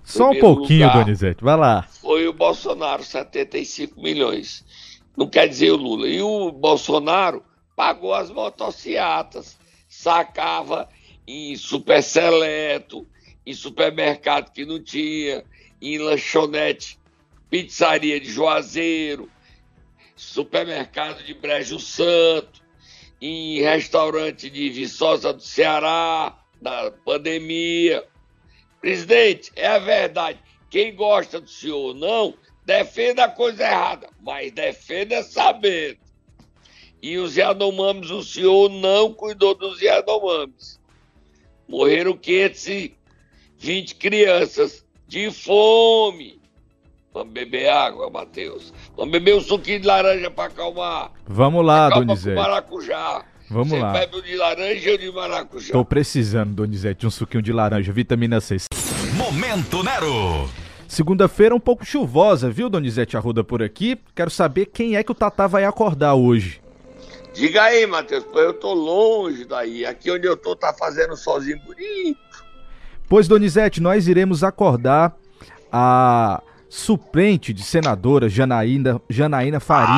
Só 0.08 0.30
um 0.30 0.40
pouquinho, 0.40 0.86
lugar, 0.86 1.04
Donizete, 1.04 1.44
vai 1.44 1.56
lá. 1.56 1.82
Foi 1.82 2.26
o 2.26 2.32
Bolsonaro, 2.32 3.04
75 3.04 4.00
milhões. 4.00 4.64
Não 5.14 5.28
quer 5.28 5.46
dizer 5.46 5.70
o 5.70 5.76
Lula. 5.76 6.08
E 6.08 6.22
o 6.22 6.50
Bolsonaro 6.50 7.44
pagou 7.76 8.14
as 8.14 8.30
motocicletas, 8.30 9.58
sacava 9.86 10.88
em 11.26 11.54
super 11.56 12.02
seleto, 12.02 13.06
em 13.44 13.52
supermercado 13.52 14.50
que 14.50 14.64
não 14.64 14.82
tinha, 14.82 15.44
em 15.80 15.98
lanchonete, 15.98 16.98
pizzaria 17.50 18.18
de 18.18 18.30
Juazeiro, 18.30 19.30
supermercado 20.16 21.22
de 21.22 21.34
Brejo 21.34 21.78
Santo, 21.78 22.62
em 23.20 23.60
restaurante 23.60 24.48
de 24.48 24.70
Viçosa 24.70 25.34
do 25.34 25.42
Ceará, 25.42 26.34
na 26.62 26.90
pandemia. 27.04 28.04
Presidente, 28.80 29.50
é 29.56 29.66
a 29.66 29.78
verdade. 29.78 30.38
Quem 30.70 30.94
gosta 30.94 31.40
do 31.40 31.48
senhor 31.48 31.78
ou 31.78 31.94
não, 31.94 32.34
defenda 32.64 33.24
a 33.24 33.28
coisa 33.28 33.64
errada, 33.64 34.08
mas 34.20 34.52
defenda 34.52 35.22
sabendo. 35.22 35.98
E 37.00 37.16
os 37.16 37.36
Yanomamis, 37.36 38.10
o 38.10 38.22
senhor 38.22 38.68
não 38.68 39.12
cuidou 39.12 39.54
dos 39.54 39.80
Yanomamis. 39.80 40.78
Morreram 41.68 42.16
520 42.16 43.94
crianças 43.94 44.84
de 45.06 45.30
fome. 45.30 46.38
Vamos 47.12 47.32
beber 47.32 47.68
água, 47.68 48.10
Matheus. 48.10 48.72
Vamos 48.96 49.12
beber 49.12 49.34
um 49.34 49.40
suquinho 49.40 49.80
de 49.80 49.86
laranja 49.86 50.30
para 50.30 50.44
acalmar. 50.44 51.12
Vamos 51.26 51.64
lá, 51.64 51.88
Donizete. 51.88 52.36
maracujá. 52.36 53.24
Vamos 53.50 53.70
Você 53.70 53.78
lá. 53.78 53.92
bebe 53.92 54.16
o 54.16 54.22
de 54.22 54.36
laranja 54.36 54.90
ou 54.90 54.98
de 54.98 55.10
maracujá? 55.10 55.72
Tô 55.72 55.84
precisando, 55.84 56.54
Donizete, 56.54 57.00
de 57.00 57.06
um 57.06 57.10
suquinho 57.10 57.42
de 57.42 57.52
laranja, 57.52 57.92
vitamina 57.92 58.40
C. 58.40 58.56
Momento 59.16 59.82
Nero. 59.82 60.48
Segunda-feira 60.86 61.54
um 61.54 61.60
pouco 61.60 61.84
chuvosa, 61.84 62.50
viu, 62.50 62.68
Donizete 62.68 63.16
Arruda 63.16 63.42
por 63.42 63.62
aqui? 63.62 63.98
Quero 64.14 64.30
saber 64.30 64.66
quem 64.66 64.96
é 64.96 65.02
que 65.02 65.12
o 65.12 65.14
Tatá 65.14 65.46
vai 65.46 65.64
acordar 65.64 66.14
hoje. 66.14 66.60
Diga 67.34 67.62
aí, 67.62 67.86
Matheus, 67.86 68.24
pois 68.32 68.44
eu 68.46 68.54
tô 68.54 68.72
longe 68.74 69.44
daí. 69.44 69.84
Aqui 69.86 70.10
onde 70.10 70.26
eu 70.26 70.36
tô 70.36 70.56
tá 70.56 70.72
fazendo 70.72 71.16
solzinho 71.16 71.58
bonito. 71.60 72.18
Pois, 73.08 73.28
Donizete, 73.28 73.80
nós 73.80 74.08
iremos 74.08 74.42
acordar 74.42 75.16
a 75.70 76.42
suplente 76.68 77.52
de 77.52 77.62
senadora 77.62 78.28
Janaína, 78.28 79.00
Janaína 79.08 79.58
Farias. 79.60 79.88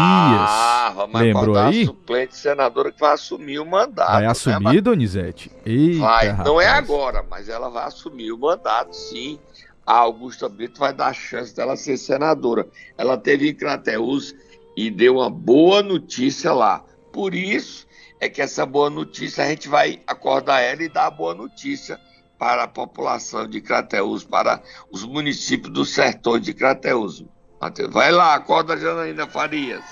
Ah, 0.51 0.93
vamos 0.95 1.21
Lembrou 1.21 1.59
aí? 1.59 1.85
suplente 1.87 2.37
senadora 2.37 2.93
que 2.93 3.01
vai 3.01 3.13
assumir 3.13 3.59
o 3.59 3.67
mandato. 3.67 4.13
Vai 4.13 4.23
né, 4.23 4.29
assumir, 4.29 4.61
Matheus? 4.61 4.85
Donizete? 4.85 5.51
Eita, 5.65 6.01
Vai, 6.01 6.33
não 6.45 6.61
é 6.61 6.67
rapaz. 6.67 6.85
agora, 6.85 7.25
mas 7.29 7.49
ela 7.49 7.69
vai 7.69 7.85
assumir 7.85 8.33
o 8.33 8.39
mandato, 8.39 8.95
sim. 8.95 9.39
A 9.85 9.95
Augusta 9.95 10.49
Brito 10.49 10.79
vai 10.79 10.93
dar 10.93 11.09
a 11.09 11.13
chance 11.13 11.55
dela 11.55 11.75
ser 11.77 11.97
senadora. 11.97 12.69
Ela 12.97 13.17
teve 13.17 13.49
em 13.51 13.55
Crateús 13.55 14.35
e 14.77 14.91
deu 14.91 15.17
uma 15.17 15.29
boa 15.29 15.83
notícia 15.83 16.53
lá. 16.53 16.85
Por 17.13 17.35
isso 17.35 17.87
é 18.21 18.29
que 18.29 18.41
essa 18.41 18.65
boa 18.65 18.89
notícia 18.89 19.43
a 19.43 19.49
gente 19.49 19.69
vai 19.69 20.01
acordar 20.07 20.61
ela 20.61 20.83
e 20.83 20.89
dar 20.89 21.07
a 21.07 21.11
boa 21.11 21.35
notícia 21.35 21.99
para 22.41 22.63
a 22.63 22.69
população 22.69 23.47
de 23.47 23.61
Crateús, 23.61 24.25
para 24.25 24.63
os 24.91 25.05
municípios 25.05 25.71
dos 25.71 25.91
sertões 25.91 26.43
de 26.43 26.55
Crateús. 26.55 27.23
Matheus, 27.61 27.93
Vai 27.93 28.11
lá, 28.11 28.35
acorda 28.35 28.79
Janaína 28.79 29.27
Farias. 29.27 29.85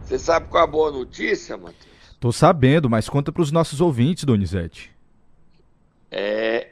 Você 0.00 0.18
sabe 0.18 0.48
qual 0.48 0.62
é 0.62 0.64
a 0.64 0.70
boa 0.70 0.90
notícia, 0.90 1.58
Matheus? 1.58 2.16
Tô 2.18 2.32
sabendo, 2.32 2.88
mas 2.88 3.10
conta 3.10 3.30
pros 3.30 3.52
nossos 3.52 3.78
ouvintes, 3.82 4.24
Donizete. 4.24 4.90
É. 6.10 6.70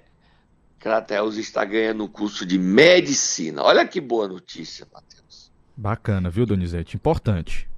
Crateus 0.78 1.36
está 1.36 1.66
ganhando 1.66 2.04
o 2.04 2.08
curso 2.08 2.46
de 2.46 2.58
medicina. 2.58 3.62
Olha 3.62 3.86
que 3.86 4.00
boa 4.00 4.26
notícia, 4.26 4.86
Matheus. 4.90 5.45
Bacana, 5.76 6.30
viu, 6.30 6.46
Donizete? 6.46 6.96
Importante. 6.96 7.68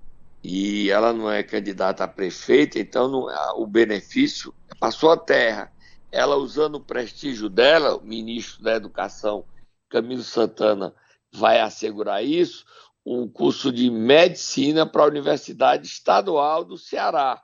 E 0.43 0.89
ela 0.91 1.13
não 1.13 1.31
é 1.31 1.43
candidata 1.43 2.05
a 2.05 2.09
prefeita, 2.09 2.79
então 2.79 3.09
não- 3.09 3.29
a- 3.29 3.55
o 3.57 3.67
benefício 3.67 4.55
é 4.71 4.75
para 4.75 4.93
sua 4.93 5.17
terra. 5.17 5.73
Ela 6.13 6.37
usando 6.37 6.77
o 6.77 6.81
prestígio 6.81 7.49
dela, 7.49 7.97
o 7.97 8.05
ministro 8.05 8.63
da 8.63 8.77
Educação, 8.77 9.45
Camilo 9.91 10.23
Santana, 10.23 10.95
vai 11.33 11.61
assegurar 11.61 12.25
isso, 12.25 12.65
um 13.05 13.29
curso 13.29 13.73
de 13.73 13.91
medicina 13.91 14.87
para 14.87 15.03
a 15.03 15.09
Universidade 15.09 15.87
Estadual 15.87 16.65
do 16.65 16.79
Ceará. 16.79 17.43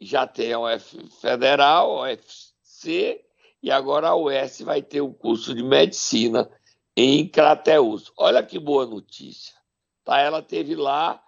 Já 0.00 0.26
tem 0.26 0.52
a 0.52 0.58
UF 0.58 1.10
Federal, 1.20 1.98
a 1.98 2.08
UFC, 2.08 3.20
e 3.62 3.70
agora 3.70 4.08
a 4.08 4.16
UES 4.16 4.60
vai 4.62 4.82
ter 4.82 5.00
o 5.00 5.12
curso 5.12 5.54
de 5.54 5.62
medicina 5.62 6.48
em 7.00 7.28
Crateús. 7.28 8.12
Olha 8.18 8.42
que 8.42 8.58
boa 8.58 8.84
notícia. 8.84 9.54
Tá? 10.04 10.18
Ela 10.20 10.42
teve 10.42 10.74
lá, 10.74 11.22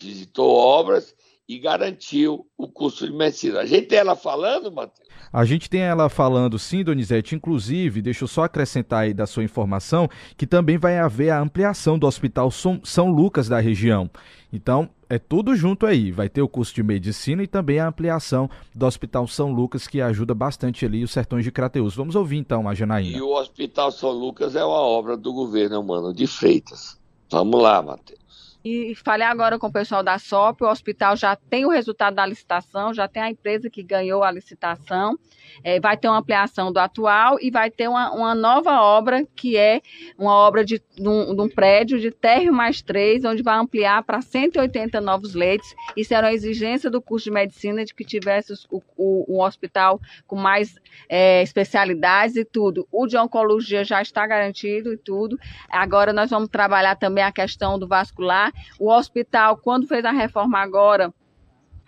visitou 0.00 0.52
obras 0.52 1.14
e 1.48 1.60
garantiu 1.60 2.44
o 2.58 2.66
curso 2.66 3.06
de 3.06 3.12
medicina. 3.12 3.60
A 3.60 3.66
gente 3.66 3.86
tem 3.86 3.98
ela 3.98 4.16
falando, 4.16 4.72
Matheus? 4.72 5.08
A 5.32 5.44
gente 5.44 5.70
tem 5.70 5.82
ela 5.82 6.08
falando 6.08 6.58
sim, 6.58 6.82
Donizete, 6.82 7.36
inclusive, 7.36 8.02
deixa 8.02 8.24
eu 8.24 8.28
só 8.28 8.42
acrescentar 8.42 9.04
aí 9.04 9.14
da 9.14 9.24
sua 9.24 9.44
informação, 9.44 10.08
que 10.36 10.46
também 10.46 10.76
vai 10.76 10.98
haver 10.98 11.30
a 11.30 11.40
ampliação 11.40 11.96
do 11.96 12.06
Hospital 12.06 12.50
São 12.50 13.08
Lucas 13.08 13.48
da 13.48 13.60
região. 13.60 14.10
Então, 14.52 14.90
é 15.12 15.18
tudo 15.18 15.54
junto 15.54 15.84
aí. 15.84 16.10
Vai 16.10 16.28
ter 16.28 16.40
o 16.40 16.48
curso 16.48 16.74
de 16.74 16.82
medicina 16.82 17.42
e 17.42 17.46
também 17.46 17.78
a 17.78 17.88
ampliação 17.88 18.48
do 18.74 18.86
Hospital 18.86 19.28
São 19.28 19.52
Lucas, 19.52 19.86
que 19.86 20.00
ajuda 20.00 20.34
bastante 20.34 20.86
ali 20.86 21.04
os 21.04 21.10
sertões 21.10 21.44
de 21.44 21.52
Crateus. 21.52 21.94
Vamos 21.94 22.16
ouvir 22.16 22.38
então 22.38 22.66
a 22.66 22.72
E 22.72 22.76
Janaína. 22.76 23.22
o 23.22 23.34
Hospital 23.34 23.92
São 23.92 24.10
Lucas 24.10 24.56
é 24.56 24.64
uma 24.64 24.80
obra 24.80 25.14
do 25.14 25.30
governo 25.32 25.82
Mano 25.82 26.14
de 26.14 26.26
Freitas. 26.26 26.98
Vamos 27.30 27.60
lá, 27.60 27.82
Matheus. 27.82 28.56
E 28.64 28.94
falei 28.94 29.26
agora 29.26 29.58
com 29.58 29.66
o 29.66 29.72
pessoal 29.72 30.02
da 30.02 30.18
SOP, 30.18 30.62
o 30.62 30.70
hospital 30.70 31.14
já 31.16 31.36
tem 31.36 31.66
o 31.66 31.70
resultado 31.70 32.14
da 32.14 32.24
licitação, 32.24 32.94
já 32.94 33.06
tem 33.06 33.22
a 33.22 33.30
empresa 33.30 33.68
que 33.68 33.82
ganhou 33.82 34.22
a 34.22 34.30
licitação, 34.30 35.18
eh, 35.64 35.80
vai 35.80 35.96
ter 35.96 36.08
uma 36.08 36.18
ampliação 36.18 36.72
do 36.72 36.78
atual 36.78 37.38
e 37.40 37.50
vai 37.50 37.70
ter 37.70 37.88
uma, 37.88 38.12
uma 38.12 38.34
nova 38.34 38.80
obra, 38.80 39.26
que 39.36 39.56
é 39.56 39.80
uma 40.18 40.34
obra 40.34 40.64
de, 40.64 40.80
de, 40.96 41.08
um, 41.08 41.34
de 41.34 41.40
um 41.42 41.48
prédio 41.48 41.98
de 42.00 42.10
térreo 42.10 42.52
mais 42.52 42.82
três, 42.82 43.24
onde 43.24 43.42
vai 43.42 43.56
ampliar 43.56 44.02
para 44.02 44.20
180 44.20 45.00
novos 45.00 45.34
leitos. 45.34 45.74
Isso 45.96 46.14
era 46.14 46.26
uma 46.28 46.32
exigência 46.32 46.90
do 46.90 47.00
curso 47.00 47.24
de 47.24 47.30
medicina, 47.30 47.84
de 47.84 47.94
que 47.94 48.04
tivesse 48.04 48.52
o, 48.70 48.82
o- 48.96 49.36
um 49.36 49.42
hospital 49.42 50.00
com 50.26 50.36
mais 50.36 50.74
eh, 51.08 51.42
especialidades 51.42 52.36
e 52.36 52.44
tudo. 52.44 52.86
O 52.90 53.06
de 53.06 53.16
oncologia 53.16 53.84
já 53.84 54.00
está 54.02 54.26
garantido 54.26 54.92
e 54.92 54.96
tudo. 54.96 55.38
Agora 55.70 56.12
nós 56.12 56.30
vamos 56.30 56.48
trabalhar 56.48 56.96
também 56.96 57.24
a 57.24 57.32
questão 57.32 57.78
do 57.78 57.86
vascular. 57.88 58.52
O 58.78 58.90
hospital, 58.90 59.56
quando 59.56 59.86
fez 59.86 60.04
a 60.04 60.10
reforma 60.12 60.58
agora, 60.58 61.12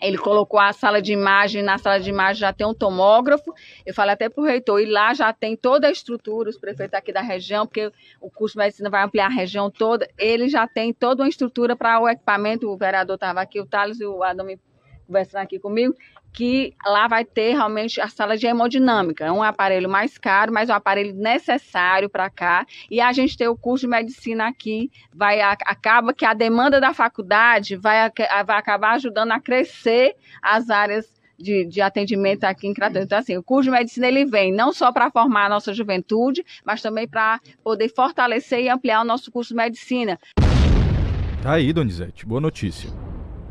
ele 0.05 0.19
colocou 0.19 0.61
a 0.61 0.73
sala 0.73 1.01
de 1.01 1.13
imagem, 1.13 1.63
na 1.63 1.79
sala 1.79 1.99
de 1.99 2.11
imagem 2.11 2.41
já 2.41 2.53
tem 2.53 2.67
um 2.67 2.75
tomógrafo. 2.75 3.55
Eu 3.87 3.95
falei 3.95 4.13
até 4.13 4.29
para 4.29 4.43
o 4.43 4.47
reitor, 4.47 4.81
e 4.81 4.85
lá 4.85 5.15
já 5.15 5.33
tem 5.33 5.57
toda 5.57 5.89
a 5.89 5.91
estrutura, 5.91 6.51
os 6.51 6.59
prefeitos 6.59 6.95
aqui 6.95 7.13
da 7.13 7.23
região, 7.23 7.67
porque 7.67 7.91
o 8.21 8.31
curso 8.31 8.55
de 8.55 8.59
medicina 8.59 8.91
vai 8.91 9.03
ampliar 9.03 9.27
a 9.27 9.35
região 9.35 9.71
toda. 9.71 10.07
Ele 10.19 10.49
já 10.49 10.69
tem 10.69 10.93
toda 10.93 11.23
uma 11.23 11.29
estrutura 11.29 11.75
para 11.75 11.99
o 12.01 12.09
equipamento. 12.09 12.71
O 12.71 12.77
vereador 12.77 13.15
estava 13.15 13.41
aqui, 13.41 13.61
o 13.61 13.67
Thales 13.67 13.99
e 13.99 14.05
o 14.05 14.23
Adam 14.23 14.45
me 14.45 14.59
conversando 15.07 15.43
aqui 15.43 15.59
comigo, 15.59 15.95
que 16.35 16.75
lá 16.85 17.07
vai 17.07 17.25
ter 17.25 17.53
realmente 17.53 18.01
a 18.01 18.09
sala 18.09 18.37
de 18.37 18.47
hemodinâmica. 18.47 19.25
É 19.25 19.33
um 19.33 19.43
aparelho 19.43 19.89
mais 19.89 20.19
caro, 20.19 20.53
mas 20.53 20.69
é 20.69 20.73
um 20.73 20.77
aparelho 20.77 21.15
necessário 21.15 22.11
para 22.11 22.29
cá. 22.29 22.67
E 22.91 23.01
a 23.01 23.13
gente 23.13 23.37
tem 23.37 23.47
o 23.47 23.57
curso 23.57 23.87
de 23.87 23.91
medicina 23.91 24.49
aqui, 24.49 24.91
vai 25.15 25.41
acaba 25.41 26.13
que 26.13 26.25
a 26.25 26.35
demanda 26.35 26.81
da 26.81 26.93
faculdade 26.93 27.77
vai, 27.77 28.11
vai 28.45 28.59
acabar 28.59 28.95
ajudando 28.95 29.31
a 29.31 29.41
crescer 29.41 30.17
as 30.43 30.71
áreas 30.71 31.15
de, 31.39 31.67
de, 31.67 31.81
atendimento 31.81 32.45
aqui 32.45 32.67
em 32.67 32.75
Crateus. 32.75 33.05
Então, 33.05 33.19
assim, 33.19 33.37
o 33.37 33.43
curso 33.43 33.65
de 33.65 33.71
medicina 33.71 34.09
ele 34.09 34.25
vem 34.25 34.53
não 34.53 34.73
só 34.73 34.93
para 34.93 35.11
formar 35.11 35.47
a 35.47 35.49
nossa 35.49 35.73
juventude, 35.73 36.45
mas 36.65 36.83
também 36.83 37.07
para 37.07 37.41
poder 37.63 37.89
fortalecer 37.89 38.61
e 38.61 38.69
ampliar 38.69 39.03
o 39.03 39.05
nosso 39.05 39.31
curso 39.31 39.51
de 39.51 39.57
medicina. 39.57 40.19
Tá 41.43 41.53
aí, 41.53 41.73
Donizete, 41.73 42.25
boa 42.25 42.41
notícia. 42.41 43.04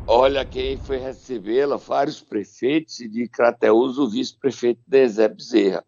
Olha 0.06 0.44
quem 0.44 0.76
foi 0.76 0.98
recebê-la, 0.98 1.76
vários 1.76 2.20
prefeitos 2.20 3.00
e 3.00 3.08
de 3.08 3.26
Crateus, 3.28 3.98
o 3.98 4.08
vice-prefeito 4.08 4.80
Dezé 4.86 5.28
Bezerra. 5.28 5.84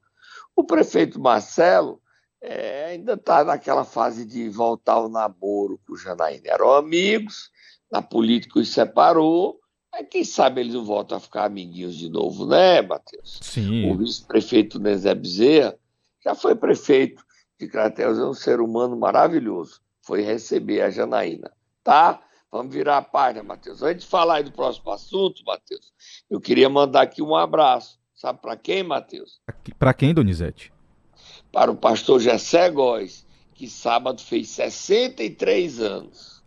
O 0.55 0.65
prefeito 0.65 1.21
Marcelo 1.21 2.01
é, 2.41 2.87
ainda 2.87 3.13
está 3.13 3.45
naquela 3.45 3.85
fase 3.85 4.25
de 4.25 4.49
voltar 4.49 4.95
ao 4.95 5.09
namoro 5.09 5.79
com 5.87 5.93
o 5.93 5.97
Janaína. 5.97 6.43
Eram 6.47 6.73
amigos, 6.73 7.51
na 7.91 8.01
política 8.01 8.59
os 8.59 8.73
separou, 8.73 9.61
mas 9.93 10.07
quem 10.11 10.25
sabe 10.25 10.61
eles 10.63 10.75
não 10.75 10.85
voltam 10.85 11.19
a 11.19 11.21
ficar 11.21 11.45
amiguinhos 11.45 11.95
de 11.95 12.09
novo, 12.09 12.47
né, 12.47 12.81
Matheus? 12.81 13.39
Sim. 13.43 13.91
O 13.91 13.99
vice-prefeito 13.99 14.79
Dezé 14.79 15.15
Bezerra 15.15 15.77
já 16.25 16.35
foi 16.35 16.55
prefeito 16.55 17.25
de 17.59 17.69
Crateus, 17.69 18.19
é 18.19 18.25
um 18.25 18.35
ser 18.35 18.61
humano 18.61 18.97
maravilhoso. 18.97 19.81
Foi 20.03 20.23
receber 20.23 20.83
a 20.83 20.91
Janaína, 20.91 21.53
tá? 21.83 22.23
Vamos 22.51 22.75
virar 22.75 22.99
a 22.99 23.03
página, 23.03 23.43
Matheus. 23.43 23.83
Antes 23.83 24.05
de 24.05 24.11
falar 24.11 24.43
do 24.43 24.53
próximo 24.53 24.91
assunto, 24.91 25.43
Matheus, 25.45 25.93
eu 26.31 26.41
queria 26.41 26.69
mandar 26.69 27.03
aqui 27.03 27.23
um 27.23 27.35
abraço. 27.35 27.99
Sabe 28.15 28.41
para 28.41 28.57
quem, 28.57 28.83
Matheus? 28.83 29.41
Para 29.79 29.93
quem, 29.93 30.15
Donizete? 30.15 30.73
Para 31.53 31.71
o 31.71 31.77
pastor 31.77 32.21
Gessé 32.21 32.71
Góes, 32.71 33.27
que 33.55 33.69
sábado 33.69 34.23
fez 34.23 34.49
63 34.51 35.81
anos. 35.81 36.43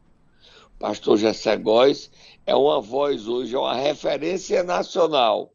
O 0.75 0.79
pastor 0.79 1.17
Gessé 1.17 1.57
Góes 1.57 2.09
é 2.45 2.55
uma 2.55 2.81
voz 2.81 3.27
hoje, 3.27 3.55
é 3.55 3.59
uma 3.59 3.75
referência 3.75 4.63
nacional. 4.63 5.53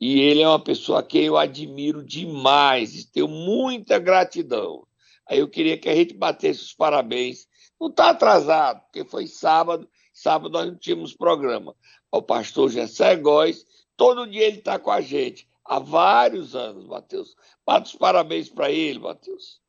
E 0.00 0.20
ele 0.20 0.42
é 0.42 0.48
uma 0.48 0.58
pessoa 0.58 1.00
a 1.00 1.02
quem 1.02 1.24
eu 1.24 1.36
admiro 1.36 2.02
demais, 2.02 3.04
tenho 3.04 3.28
muita 3.28 3.98
gratidão. 3.98 4.86
Aí 5.28 5.38
eu 5.38 5.48
queria 5.48 5.78
que 5.78 5.88
a 5.88 5.94
gente 5.94 6.14
batesse 6.14 6.60
os 6.60 6.72
parabéns 6.72 7.46
não 7.82 7.88
está 7.88 8.10
atrasado, 8.10 8.80
porque 8.82 9.04
foi 9.04 9.26
sábado, 9.26 9.88
sábado 10.14 10.52
nós 10.52 10.66
não 10.66 10.76
tínhamos 10.76 11.14
programa. 11.14 11.74
O 12.12 12.22
pastor 12.22 12.70
Gessé 12.70 13.16
Góes, 13.16 13.64
todo 13.96 14.26
dia 14.26 14.46
ele 14.46 14.58
está 14.58 14.78
com 14.78 14.90
a 14.90 15.00
gente, 15.00 15.48
há 15.64 15.80
vários 15.80 16.54
anos, 16.54 16.86
Matheus. 16.86 17.34
Bata 17.66 17.86
os 17.86 17.94
parabéns 17.94 18.48
para 18.48 18.70
ele, 18.70 19.00
Matheus. 19.00 19.60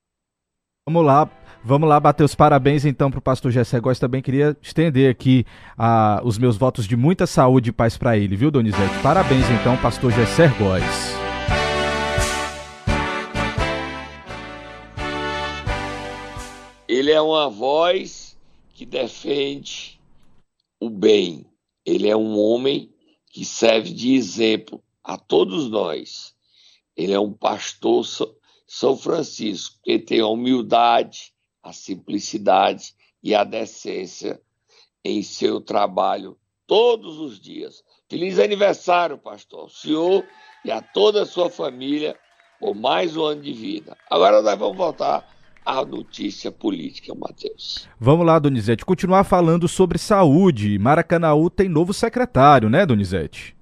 Vamos 0.86 1.06
lá, 1.06 1.30
vamos 1.64 1.88
lá 1.88 2.00
bater 2.00 2.24
os 2.24 2.36
parabéns 2.36 2.86
então 2.86 3.10
para 3.10 3.20
o 3.20 3.22
pastor 3.22 3.52
Gessé 3.52 3.80
Góes. 3.80 4.00
Também 4.00 4.22
queria 4.22 4.56
estender 4.62 5.10
aqui 5.10 5.46
uh, 5.78 6.26
os 6.28 6.38
meus 6.38 6.58
votos 6.58 6.86
de 6.86 6.96
muita 6.96 7.26
saúde 7.26 7.70
e 7.70 7.74
paz 7.74 7.98
para 7.98 8.18
ele, 8.18 8.36
viu, 8.36 8.52
Donizete? 8.52 9.02
Parabéns 9.02 9.50
então, 9.50 9.78
pastor 9.78 10.12
Gessé 10.12 10.50
Góes. 10.60 11.23
Ele 17.04 17.12
é 17.12 17.20
uma 17.20 17.50
voz 17.50 18.38
que 18.74 18.86
defende 18.86 20.00
o 20.80 20.90
bem. 20.90 21.46
Ele 21.86 22.08
é 22.08 22.16
um 22.16 22.40
homem 22.40 22.96
que 23.30 23.44
serve 23.44 23.92
de 23.92 24.14
exemplo 24.16 24.82
a 25.04 25.18
todos 25.18 25.70
nós. 25.70 26.34
Ele 26.96 27.12
é 27.12 27.20
um 27.20 27.34
pastor 27.34 28.06
São 28.66 28.96
Francisco, 28.96 29.82
que 29.84 30.00
tem 30.00 30.22
a 30.22 30.28
humildade, 30.28 31.34
a 31.62 31.74
simplicidade 31.74 32.96
e 33.22 33.36
a 33.36 33.44
decência 33.44 34.42
em 35.04 35.22
seu 35.22 35.60
trabalho 35.60 36.38
todos 36.66 37.20
os 37.20 37.38
dias. 37.38 37.84
Feliz 38.10 38.40
aniversário, 38.40 39.18
pastor, 39.18 39.64
ao 39.64 39.70
senhor 39.70 40.26
e 40.64 40.72
a 40.72 40.82
toda 40.82 41.24
a 41.24 41.26
sua 41.26 41.50
família 41.50 42.18
por 42.62 42.74
mais 42.74 43.18
um 43.18 43.26
ano 43.26 43.42
de 43.42 43.52
vida. 43.52 43.98
Agora 44.10 44.42
nós 44.42 44.58
vamos 44.58 44.78
voltar 44.78 45.34
a 45.66 45.84
notícia 45.86 46.52
política, 46.52 47.14
Matheus. 47.16 47.88
Vamos 48.00 48.26
lá, 48.26 48.40
Donizete, 48.40 48.86
continuar 48.86 49.24
falando 49.24 49.68
sobre 49.68 49.98
saúde. 49.98 50.78
Maracanãú 50.78 51.50
tem 51.50 51.70
novo 51.70 51.94
secretário, 51.94 52.70
né, 52.70 52.86
Donizete? 52.86 53.56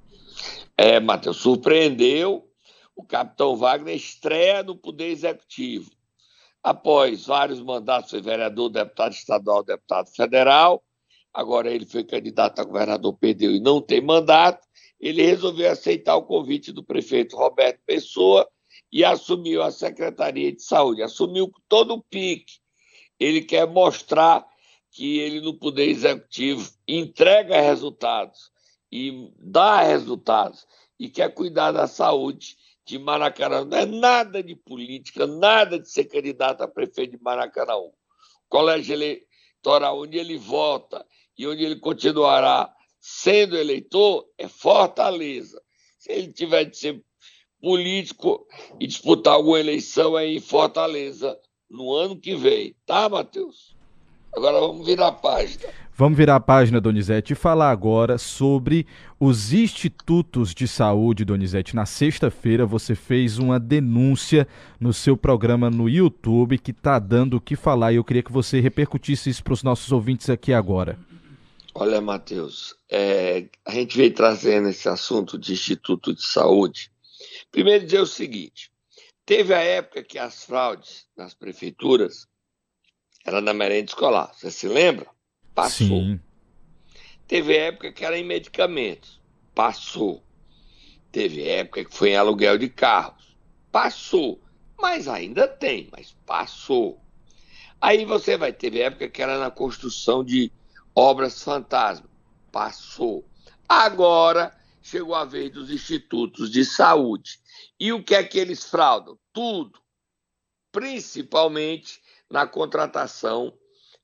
É, 0.77 0.99
Matheus, 0.99 1.37
surpreendeu. 1.37 2.47
O 2.95 3.03
capitão 3.03 3.55
Wagner 3.55 3.95
estreia 3.95 4.63
no 4.63 4.75
Poder 4.75 5.07
Executivo. 5.07 5.89
Após 6.63 7.25
vários 7.25 7.59
mandatos, 7.61 8.11
foi 8.11 8.21
vereador, 8.21 8.69
deputado 8.69 9.13
estadual, 9.13 9.63
deputado 9.63 10.07
federal. 10.09 10.83
Agora 11.33 11.71
ele 11.71 11.85
foi 11.85 12.03
candidato 12.03 12.59
a 12.59 12.63
governador, 12.63 13.13
perdeu 13.13 13.51
e 13.51 13.59
não 13.59 13.81
tem 13.81 14.01
mandato. 14.01 14.67
Ele 14.99 15.23
resolveu 15.23 15.71
aceitar 15.71 16.15
o 16.15 16.23
convite 16.23 16.71
do 16.71 16.83
prefeito 16.83 17.35
Roberto 17.35 17.79
Pessoa 17.85 18.47
e 18.91 19.05
assumiu 19.05 19.63
a 19.63 19.71
Secretaria 19.71 20.51
de 20.51 20.61
Saúde, 20.61 21.01
assumiu 21.01 21.51
todo 21.67 21.93
o 21.93 22.03
pique. 22.03 22.59
Ele 23.19 23.41
quer 23.41 23.67
mostrar 23.67 24.45
que 24.91 25.19
ele, 25.19 25.39
no 25.39 25.57
Poder 25.57 25.87
Executivo, 25.87 26.69
entrega 26.87 27.61
resultados 27.61 28.51
e 28.91 29.31
dá 29.39 29.81
resultados 29.81 30.67
e 30.99 31.09
quer 31.09 31.33
cuidar 31.33 31.71
da 31.71 31.87
saúde 31.87 32.57
de 32.85 32.99
Maracanã. 32.99 33.63
Não 33.63 33.77
é 33.77 33.85
nada 33.85 34.43
de 34.43 34.55
política, 34.55 35.25
nada 35.25 35.79
de 35.79 35.89
ser 35.89 36.05
candidato 36.05 36.61
a 36.61 36.67
prefeito 36.67 37.17
de 37.17 37.23
Maracanã. 37.23 37.75
O 37.75 37.93
colégio 38.49 38.93
eleitoral 38.93 40.01
onde 40.01 40.17
ele 40.17 40.37
vota 40.37 41.05
e 41.37 41.47
onde 41.47 41.63
ele 41.63 41.77
continuará 41.77 42.73
sendo 42.99 43.57
eleitor 43.57 44.27
é 44.37 44.47
Fortaleza. 44.47 45.61
Se 45.97 46.11
ele 46.11 46.33
tiver 46.33 46.65
de 46.65 46.77
ser 46.77 47.03
político 47.61 48.45
e 48.79 48.87
disputar 48.87 49.33
alguma 49.33 49.59
eleição 49.59 50.15
aí 50.15 50.37
em 50.37 50.41
Fortaleza 50.41 51.37
no 51.69 51.93
ano 51.93 52.17
que 52.17 52.35
vem, 52.35 52.75
tá, 52.85 53.07
Matheus? 53.07 53.75
Agora 54.33 54.59
vamos 54.59 54.85
virar 54.85 55.07
a 55.07 55.11
página. 55.11 55.65
Vamos 55.93 56.17
virar 56.17 56.37
a 56.37 56.39
página, 56.39 56.81
Donizete, 56.81 57.33
e 57.33 57.35
falar 57.35 57.69
agora 57.69 58.17
sobre 58.17 58.87
os 59.19 59.53
institutos 59.53 60.53
de 60.53 60.67
saúde, 60.67 61.25
Donizete. 61.25 61.75
Na 61.75 61.85
sexta-feira 61.85 62.65
você 62.65 62.95
fez 62.95 63.37
uma 63.37 63.59
denúncia 63.59 64.47
no 64.79 64.93
seu 64.93 65.15
programa 65.15 65.69
no 65.69 65.87
YouTube 65.87 66.57
que 66.57 66.71
está 66.71 66.97
dando 66.97 67.37
o 67.37 67.41
que 67.41 67.55
falar 67.55 67.91
e 67.91 67.97
eu 67.97 68.03
queria 68.03 68.23
que 68.23 68.31
você 68.31 68.59
repercutisse 68.59 69.29
isso 69.29 69.43
para 69.43 69.53
os 69.53 69.63
nossos 69.63 69.91
ouvintes 69.91 70.29
aqui 70.29 70.53
agora. 70.53 70.97
Olha, 71.73 72.01
Matheus, 72.01 72.75
é, 72.89 73.45
a 73.65 73.71
gente 73.71 73.95
veio 73.95 74.13
trazendo 74.13 74.69
esse 74.69 74.89
assunto 74.89 75.37
de 75.37 75.53
instituto 75.53 76.13
de 76.13 76.23
saúde 76.23 76.90
Primeiro 77.51 77.85
dizer 77.85 77.99
o 77.99 78.07
seguinte: 78.07 78.71
teve 79.25 79.53
a 79.53 79.59
época 79.59 80.03
que 80.03 80.17
as 80.17 80.43
fraudes 80.45 81.07
nas 81.15 81.33
prefeituras 81.33 82.27
eram 83.25 83.41
na 83.41 83.53
merenda 83.53 83.89
escolar. 83.89 84.33
Você 84.33 84.49
se 84.49 84.67
lembra? 84.67 85.07
Passou. 85.53 85.87
Sim. 85.87 86.19
Teve 87.27 87.55
época 87.55 87.91
que 87.91 88.03
era 88.03 88.17
em 88.17 88.23
medicamentos. 88.23 89.21
Passou. 89.53 90.23
Teve 91.11 91.47
época 91.47 91.85
que 91.85 91.95
foi 91.95 92.11
em 92.11 92.15
aluguel 92.15 92.57
de 92.57 92.69
carros. 92.69 93.35
Passou. 93.71 94.41
Mas 94.79 95.07
ainda 95.07 95.47
tem, 95.47 95.87
mas 95.91 96.15
passou. 96.25 96.99
Aí 97.79 98.05
você 98.05 98.37
vai 98.37 98.51
ter 98.51 98.75
época 98.75 99.09
que 99.09 99.21
era 99.21 99.37
na 99.37 99.51
construção 99.51 100.23
de 100.23 100.51
obras 100.95 101.43
fantasma. 101.43 102.09
Passou. 102.51 103.25
Agora 103.67 104.53
chegou 104.81 105.15
a 105.15 105.25
vez 105.25 105.51
dos 105.51 105.69
institutos 105.69 106.49
de 106.49 106.65
saúde. 106.65 107.39
E 107.79 107.93
o 107.93 108.03
que 108.03 108.15
é 108.15 108.23
que 108.23 108.39
eles 108.39 108.63
fraudam? 108.63 109.17
Tudo. 109.31 109.79
Principalmente 110.71 112.01
na 112.29 112.47
contratação 112.47 113.57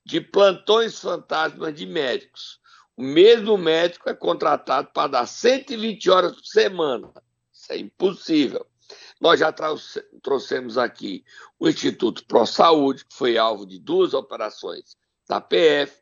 de 0.04 0.20
plantões 0.20 0.98
fantasmas 0.98 1.74
de 1.74 1.86
médicos. 1.86 2.60
O 2.96 3.02
mesmo 3.02 3.56
médico 3.56 4.08
é 4.08 4.14
contratado 4.14 4.90
para 4.92 5.08
dar 5.08 5.26
120 5.26 6.10
horas 6.10 6.32
por 6.32 6.46
semana. 6.46 7.12
Isso 7.52 7.72
é 7.72 7.78
impossível. 7.78 8.66
Nós 9.20 9.40
já 9.40 9.52
trouxemos 10.22 10.78
aqui 10.78 11.24
o 11.58 11.68
Instituto 11.68 12.24
Pro 12.24 12.46
Saúde, 12.46 13.04
que 13.04 13.14
foi 13.14 13.36
alvo 13.36 13.66
de 13.66 13.78
duas 13.78 14.14
operações 14.14 14.96
da 15.28 15.40
PF, 15.40 15.92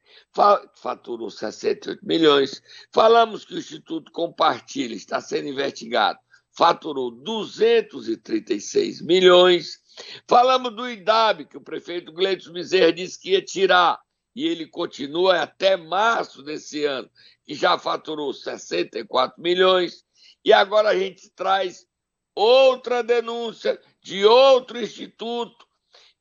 faturou 0.75 1.31
68 1.31 2.07
milhões. 2.07 2.63
Falamos 2.93 3.45
que 3.45 3.55
o 3.55 3.59
Instituto 3.59 4.13
Compartilha 4.13 4.95
está 4.95 5.21
sendo 5.21 5.49
investigado, 5.49 6.19
faturou 6.53 7.11
236 7.11 9.01
milhões. 9.03 9.81
Falamos 10.29 10.75
do 10.75 10.89
IDAB, 10.89 11.47
que 11.47 11.57
o 11.57 11.63
prefeito 11.63 12.13
Gleitos 12.13 12.49
Bezerra 12.49 12.93
disse 12.93 13.21
que 13.21 13.31
ia 13.31 13.43
tirar, 13.43 13.99
e 14.35 14.47
ele 14.47 14.67
continua 14.67 15.41
até 15.43 15.77
março 15.77 16.43
desse 16.43 16.85
ano, 16.85 17.11
que 17.45 17.55
já 17.55 17.79
faturou 17.79 18.33
64 18.33 19.43
milhões, 19.43 20.05
e 20.45 20.53
agora 20.53 20.91
a 20.91 20.99
gente 20.99 21.31
traz 21.31 21.87
outra 22.35 23.03
denúncia 23.03 23.81
de 24.03 24.27
outro 24.27 24.79
instituto 24.79 25.67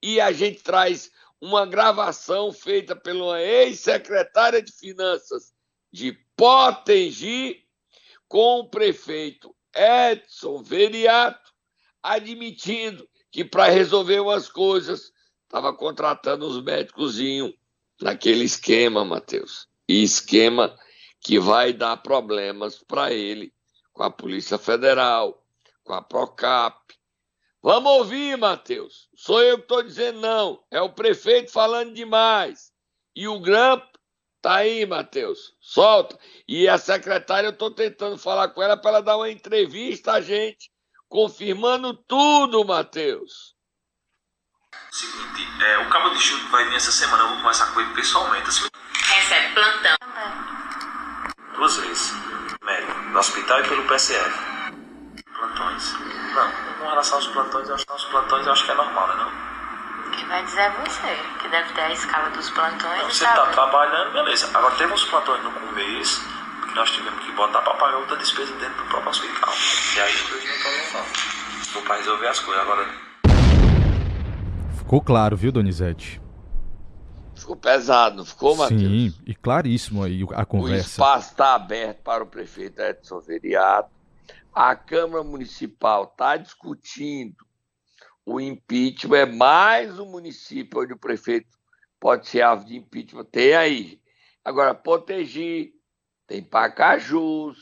e 0.01 0.21
a 0.21 0.31
gente 0.31 0.63
traz 0.63 1.11
uma 1.45 1.65
gravação 1.65 2.51
feita 2.51 2.95
pela 2.95 3.39
ex-secretária 3.39 4.61
de 4.61 4.71
Finanças 4.71 5.53
de 5.91 6.11
Potengi 6.35 7.63
com 8.27 8.61
o 8.61 8.69
prefeito 8.69 9.55
Edson 9.73 10.63
Veriato 10.63 11.53
admitindo 12.01 13.07
que 13.31 13.45
para 13.45 13.67
resolver 13.67 14.19
umas 14.19 14.49
coisas 14.49 15.13
estava 15.43 15.71
contratando 15.71 16.47
os 16.47 16.61
médicos 16.63 17.17
naquele 18.01 18.43
esquema, 18.43 19.05
Matheus. 19.05 19.67
Esquema 19.87 20.75
que 21.21 21.39
vai 21.39 21.73
dar 21.73 21.97
problemas 21.97 22.83
para 22.83 23.13
ele 23.13 23.53
com 23.93 24.03
a 24.03 24.09
Polícia 24.09 24.57
Federal, 24.57 25.45
com 25.83 25.93
a 25.93 26.01
Procap. 26.01 26.75
Vamos 27.65 27.91
ouvir, 27.93 28.37
Matheus. 28.37 29.09
Sou 29.15 29.41
eu 29.41 29.57
que 29.57 29.63
estou 29.63 29.81
dizendo 29.81 30.21
não. 30.21 30.63
É 30.69 30.79
o 30.79 30.93
prefeito 30.93 31.51
falando 31.51 31.95
demais. 31.95 32.71
E 33.15 33.27
o 33.27 33.39
grampo 33.39 33.87
tá 34.39 34.57
aí, 34.57 34.85
Matheus. 34.85 35.51
Solta. 35.59 36.15
E 36.47 36.69
a 36.69 36.77
secretária, 36.77 37.47
eu 37.47 37.53
estou 37.53 37.71
tentando 37.71 38.19
falar 38.19 38.49
com 38.49 38.61
ela 38.61 38.77
para 38.77 38.91
ela 38.91 39.01
dar 39.01 39.17
uma 39.17 39.31
entrevista 39.31 40.11
a 40.11 40.21
gente, 40.21 40.69
confirmando 41.09 41.95
tudo, 42.07 42.63
Matheus. 42.63 43.55
Seguinte, 44.91 45.63
é, 45.65 45.79
o 45.79 45.89
cabo 45.89 46.09
de 46.09 46.21
chute 46.21 46.45
vai 46.51 46.69
vir 46.69 46.75
essa 46.75 46.91
semana, 46.91 47.23
eu 47.23 47.29
vou 47.29 47.37
conversar 47.37 47.73
com 47.73 47.81
ele 47.81 47.95
pessoalmente. 47.95 48.47
Assim. 48.47 48.67
Recebe 48.93 49.55
plantão. 49.55 49.97
Duas 51.55 51.77
vezes. 51.77 52.11
Médico, 52.61 52.93
no 53.09 53.17
hospital 53.17 53.59
e 53.61 53.69
pelo 53.69 53.87
PSF. 53.87 54.39
Plantões. 55.33 55.93
Não, 55.93 56.64
com 56.85 56.89
relação 56.91 57.17
aos 57.17 57.27
plantões, 57.27 57.67
eu 57.67 57.75
acho 57.75 57.85
que 57.85 57.93
os 57.93 58.05
plantões 58.05 58.45
eu 58.45 58.51
acho 58.51 58.63
que 58.63 58.71
é 58.71 58.75
normal, 58.75 59.07
né 59.07 59.15
não? 59.17 60.11
Quem 60.11 60.27
vai 60.27 60.45
dizer 60.45 60.61
é 60.61 60.69
você, 60.69 61.19
que 61.41 61.47
deve 61.49 61.73
ter 61.73 61.81
a 61.81 61.91
escala 61.91 62.29
dos 62.29 62.49
plantões. 62.51 63.01
Não, 63.01 63.09
você 63.09 63.25
está 63.25 63.45
trabalhando, 63.47 64.13
beleza. 64.13 64.49
Agora 64.53 64.75
teve 64.75 64.93
uns 64.93 65.03
plantões 65.05 65.43
no 65.43 65.51
começo 65.51 66.21
que 66.67 66.75
nós 66.75 66.91
tivemos 66.91 67.25
que 67.25 67.31
botar 67.31 67.61
para 67.61 67.73
pagar 67.73 67.97
outra 67.97 68.15
despesa 68.17 68.53
dentro 68.53 68.77
do 68.77 68.89
próprio 68.89 69.09
hospital. 69.09 69.53
E 69.95 69.99
aí 69.99 70.13
eu 70.13 70.29
não 70.29 70.37
estou 70.37 71.01
não. 71.01 71.73
Vou 71.73 71.83
para 71.83 71.95
resolver 71.95 72.27
as 72.27 72.39
coisas 72.39 72.61
agora. 72.61 72.87
Ficou 74.77 75.01
claro, 75.01 75.35
viu, 75.35 75.51
Donizete? 75.51 76.21
Ficou 77.35 77.55
pesado, 77.55 78.17
não 78.17 78.25
ficou, 78.25 78.55
Matheus? 78.55 78.79
Sim, 78.79 79.13
e 79.25 79.35
claríssimo 79.35 80.03
aí 80.03 80.23
a 80.33 80.45
conversa. 80.45 80.85
O 80.85 80.91
espaço 80.91 81.31
está 81.31 81.55
aberto 81.55 82.01
para 82.03 82.23
o 82.23 82.27
prefeito 82.27 82.79
Edson 82.81 83.19
Veriato. 83.19 83.94
A 84.55 84.73
Câmara 84.73 85.21
Municipal 85.21 86.05
está 86.05 86.37
discutindo 86.37 87.35
o 88.25 88.39
impeachment. 88.39 89.17
É 89.17 89.25
mais 89.25 89.99
um 89.99 90.05
município 90.05 90.79
onde 90.79 90.93
o 90.93 90.97
prefeito 90.97 91.49
pode 91.99 92.29
ser 92.29 92.41
alvo 92.41 92.63
de 92.63 92.77
impeachment. 92.77 93.25
Tem 93.25 93.53
aí. 93.53 93.99
Agora, 94.45 94.73
proteger, 94.73 95.73
tem 96.25 96.41
Pacajus, 96.41 97.57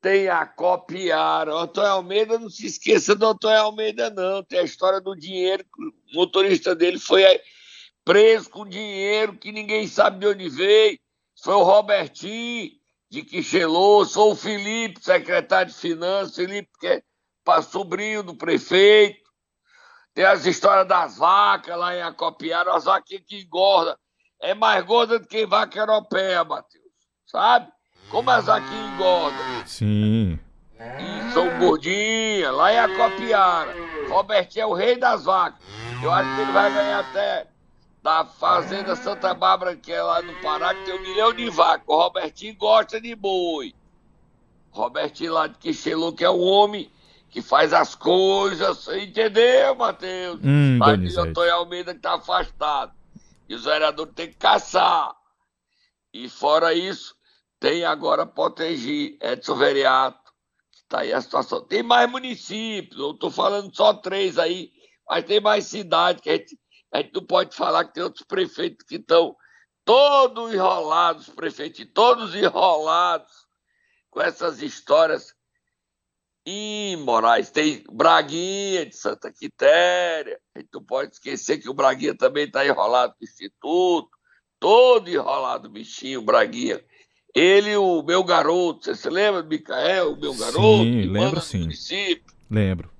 tem 0.00 0.28
a 0.28 0.46
copiar. 0.46 1.46
O 1.50 1.58
Antônio 1.58 1.90
Almeida, 1.90 2.38
não 2.38 2.48
se 2.48 2.64
esqueça 2.64 3.14
do 3.14 3.26
Antônio 3.26 3.60
Almeida, 3.60 4.08
não. 4.08 4.42
Tem 4.42 4.60
a 4.60 4.64
história 4.64 5.02
do 5.02 5.14
dinheiro. 5.14 5.62
O 5.78 6.14
motorista 6.14 6.74
dele 6.74 6.98
foi 6.98 7.22
preso 8.02 8.48
com 8.48 8.66
dinheiro 8.66 9.36
que 9.36 9.52
ninguém 9.52 9.86
sabe 9.86 10.20
de 10.20 10.26
onde 10.26 10.48
veio. 10.48 10.98
Foi 11.44 11.52
o 11.52 11.62
Robertinho 11.62 12.77
de 13.10 13.22
Quixelô, 13.22 14.04
sou 14.04 14.32
o 14.32 14.36
Felipe, 14.36 15.02
secretário 15.02 15.72
de 15.72 15.78
Finanças, 15.78 16.36
Felipe, 16.36 16.68
que 16.78 16.86
é 16.86 17.02
sobrinho 17.62 18.22
do 18.22 18.34
prefeito. 18.34 19.28
Tem 20.14 20.24
as 20.24 20.44
histórias 20.44 20.86
das 20.86 21.16
vacas 21.16 21.78
lá 21.78 21.96
em 21.96 22.02
Acopiara, 22.02 22.74
as 22.74 22.84
vacas 22.84 23.20
que 23.26 23.40
engordam. 23.40 23.96
É 24.40 24.54
mais 24.54 24.84
gorda 24.84 25.18
do 25.18 25.26
que 25.26 25.46
vaca 25.46 25.78
europeia, 25.78 26.44
Matheus. 26.44 26.84
Sabe? 27.26 27.70
Como 28.10 28.30
as 28.30 28.48
aqui 28.48 28.74
engordam. 28.74 29.66
Sim. 29.66 30.38
E 30.78 31.32
são 31.32 31.58
gordinhas, 31.58 32.54
lá 32.54 32.72
em 32.72 32.78
Acopiara. 32.78 33.74
Robertinho 34.08 34.62
é 34.62 34.66
o 34.66 34.74
rei 34.74 34.96
das 34.96 35.24
vacas. 35.24 35.60
Eu 36.02 36.12
acho 36.12 36.34
que 36.34 36.40
ele 36.42 36.52
vai 36.52 36.72
ganhar 36.72 37.00
até 37.00 37.46
da 38.08 38.24
Fazenda 38.24 38.96
Santa 38.96 39.34
Bárbara, 39.34 39.76
que 39.76 39.92
é 39.92 40.02
lá 40.02 40.22
no 40.22 40.32
Pará, 40.40 40.74
que 40.74 40.82
tem 40.86 40.94
um 40.94 41.02
milhão 41.02 41.30
de 41.30 41.50
vacas. 41.50 41.84
O 41.86 41.94
Robertinho 41.94 42.56
gosta 42.56 42.98
de 42.98 43.14
boi. 43.14 43.74
Robertinho 44.70 45.34
lá 45.34 45.46
de 45.46 45.58
Quixelô, 45.58 46.10
que 46.14 46.24
é 46.24 46.30
o 46.30 46.38
homem 46.38 46.90
que 47.28 47.42
faz 47.42 47.74
as 47.74 47.94
coisas, 47.94 48.88
entendeu, 48.88 49.74
Matheus? 49.74 50.40
Hum, 50.42 50.78
Lá 50.80 50.96
de 50.96 51.20
Antônio 51.20 51.52
Almeida 51.52 51.94
que 51.94 52.00
tá 52.00 52.14
afastado. 52.14 52.92
E 53.46 53.54
os 53.54 53.64
vereadores 53.64 54.14
têm 54.14 54.28
que 54.28 54.36
caçar. 54.36 55.14
E 56.10 56.30
fora 56.30 56.72
isso, 56.72 57.14
tem 57.60 57.84
agora 57.84 58.24
Potegi, 58.24 59.18
Edson 59.20 59.54
Veriato, 59.54 60.32
que 60.72 60.78
está 60.78 61.00
aí 61.00 61.12
a 61.12 61.20
situação. 61.20 61.60
Tem 61.60 61.82
mais 61.82 62.10
municípios, 62.10 62.98
eu 62.98 63.10
estou 63.10 63.30
falando 63.30 63.70
só 63.76 63.92
três 63.92 64.38
aí, 64.38 64.72
mas 65.06 65.26
tem 65.26 65.42
mais 65.42 65.66
cidades 65.66 66.22
que 66.22 66.30
a 66.30 66.36
gente, 66.38 66.58
a 66.92 66.98
gente 66.98 67.14
não 67.14 67.24
pode 67.24 67.54
falar 67.54 67.84
que 67.84 67.94
tem 67.94 68.02
outros 68.02 68.24
prefeitos 68.26 68.86
que 68.86 68.96
estão 68.96 69.36
todos 69.84 70.52
enrolados, 70.52 71.28
prefeitos, 71.28 71.86
todos 71.92 72.34
enrolados 72.34 73.32
com 74.10 74.20
essas 74.20 74.62
histórias 74.62 75.34
imorais. 76.46 77.50
Tem 77.50 77.84
Braguinha 77.90 78.86
de 78.86 78.96
Santa 78.96 79.32
Quitéria, 79.32 80.40
a 80.54 80.60
gente 80.60 80.70
não 80.72 80.82
pode 80.82 81.12
esquecer 81.12 81.58
que 81.58 81.68
o 81.68 81.74
Braguinha 81.74 82.16
também 82.16 82.44
está 82.44 82.66
enrolado 82.66 83.14
com 83.14 83.24
o 83.24 83.28
Instituto, 83.28 84.10
todo 84.58 85.08
enrolado, 85.08 85.68
bichinho, 85.68 86.22
Braguinha. 86.22 86.82
Ele, 87.34 87.76
o 87.76 88.02
meu 88.02 88.24
garoto, 88.24 88.84
você 88.84 88.94
se 88.94 89.08
lembra 89.08 89.42
do 89.42 89.48
Micael, 89.48 90.14
o 90.14 90.20
meu 90.20 90.34
garoto? 90.34 90.82
Sim, 90.82 91.02
lembro 91.04 91.40
sim. 91.40 91.60
Município. 91.60 92.34
Lembro. 92.50 92.90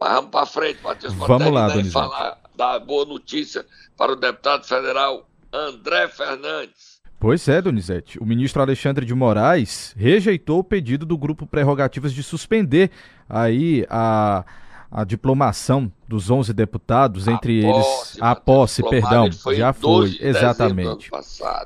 Mas 0.00 0.14
vamos 0.14 0.30
para 0.30 0.46
frente, 0.46 0.82
Matheus. 0.82 1.12
Vamos 1.14 1.52
lá, 1.52 1.68
Donizete. 1.68 1.92
falar 1.92 2.41
da 2.56 2.78
boa 2.78 3.04
notícia 3.04 3.64
para 3.96 4.12
o 4.12 4.16
deputado 4.16 4.66
federal 4.66 5.28
André 5.52 6.08
Fernandes. 6.08 7.00
Pois 7.18 7.46
é, 7.46 7.62
Donizete. 7.62 8.18
O 8.18 8.26
ministro 8.26 8.62
Alexandre 8.62 9.06
de 9.06 9.14
Moraes 9.14 9.94
rejeitou 9.96 10.58
o 10.58 10.64
pedido 10.64 11.06
do 11.06 11.16
grupo 11.16 11.46
Prerrogativas 11.46 12.12
de 12.12 12.22
suspender 12.22 12.90
aí 13.28 13.86
a 13.88 14.44
a 14.92 15.04
diplomação 15.04 15.90
dos 16.06 16.28
11 16.28 16.52
deputados, 16.52 17.26
a 17.26 17.32
entre 17.32 17.62
posse, 17.62 18.10
eles 18.10 18.22
a 18.22 18.36
posse, 18.36 18.82
perdão, 18.82 19.32
foi 19.32 19.56
já 19.56 19.72
foi, 19.72 20.18
exatamente. 20.20 21.10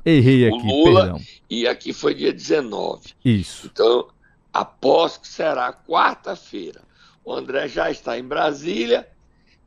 Errei 0.05 0.47
aqui, 0.47 0.65
Lula, 0.65 1.01
perdão. 1.01 1.21
E 1.51 1.67
aqui 1.67 1.93
foi 1.93 2.15
dia 2.15 2.33
19. 2.33 3.15
Isso. 3.25 3.69
Então, 3.73 4.07
a 4.53 4.65
posse 4.65 5.19
que 5.19 5.27
será 5.27 5.73
quarta-feira. 5.73 6.81
O 7.25 7.33
André 7.33 7.67
já 7.67 7.91
está 7.91 8.17
em 8.17 8.23
Brasília 8.23 9.09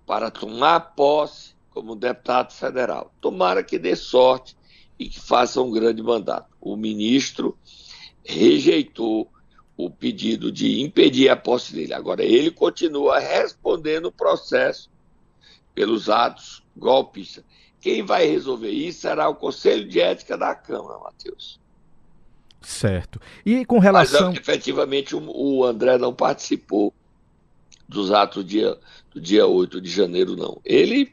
para 0.10 0.32
tomar 0.32 0.95
posse 0.95 1.54
como 1.69 1.95
deputado 1.95 2.52
federal. 2.52 3.13
Tomara 3.22 3.63
que 3.63 3.78
dê 3.78 3.95
sorte 3.95 4.58
e 4.98 5.08
que 5.08 5.19
faça 5.19 5.62
um 5.62 5.69
grande 5.69 6.02
mandato. 6.02 6.48
O 6.60 6.76
ministro 6.76 7.56
rejeitou 8.26 9.32
o 9.78 9.88
pedido 9.88 10.52
de 10.52 10.82
impedir 10.82 11.30
a 11.30 11.36
posse 11.36 11.74
dele. 11.76 11.93
Agora, 11.93 12.24
ele 12.24 12.50
continua 12.50 13.19
respondendo 13.19 14.08
o 14.08 14.12
processo 14.12 14.89
pelos 15.76 16.10
atos 16.10 16.63
golpistas. 16.76 17.43
Quem 17.80 18.04
vai 18.04 18.26
resolver 18.26 18.72
isso 18.72 19.02
será 19.02 19.30
o 19.30 19.36
Conselho 19.36 19.88
de 19.88 20.00
Ética 20.00 20.36
da 20.36 20.56
Câmara, 20.56 20.98
Matheus. 20.98 21.60
Certo. 22.62 23.22
E 23.45 23.63
com 23.63 23.78
relação. 23.78 24.30
Mas, 24.30 24.39
efetivamente, 24.39 25.15
o, 25.15 25.63
André 25.63 26.00
não 26.00 26.15
participou 26.15 26.91
dos 27.89 28.12
atos 28.12 28.43
do 28.43 28.47
dia, 28.47 28.78
do 29.12 29.19
dia 29.19 29.47
8 29.47 29.82
de 29.82 29.89
janeiro, 29.89 30.36
não. 30.36 30.62
Ele. 30.63 31.12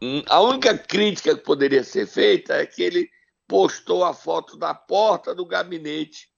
Hum, 0.00 0.22
a 0.28 0.42
única 0.42 0.76
crítica 0.76 1.34
que 1.34 1.42
poderia 1.42 1.82
ser 1.82 2.06
feita 2.06 2.52
é 2.54 2.66
que 2.66 2.82
ele 2.82 3.08
postou 3.48 4.04
a 4.04 4.12
foto 4.12 4.56
da 4.56 4.74
porta 4.74 5.34
do 5.34 5.46
gabinete 5.46 6.28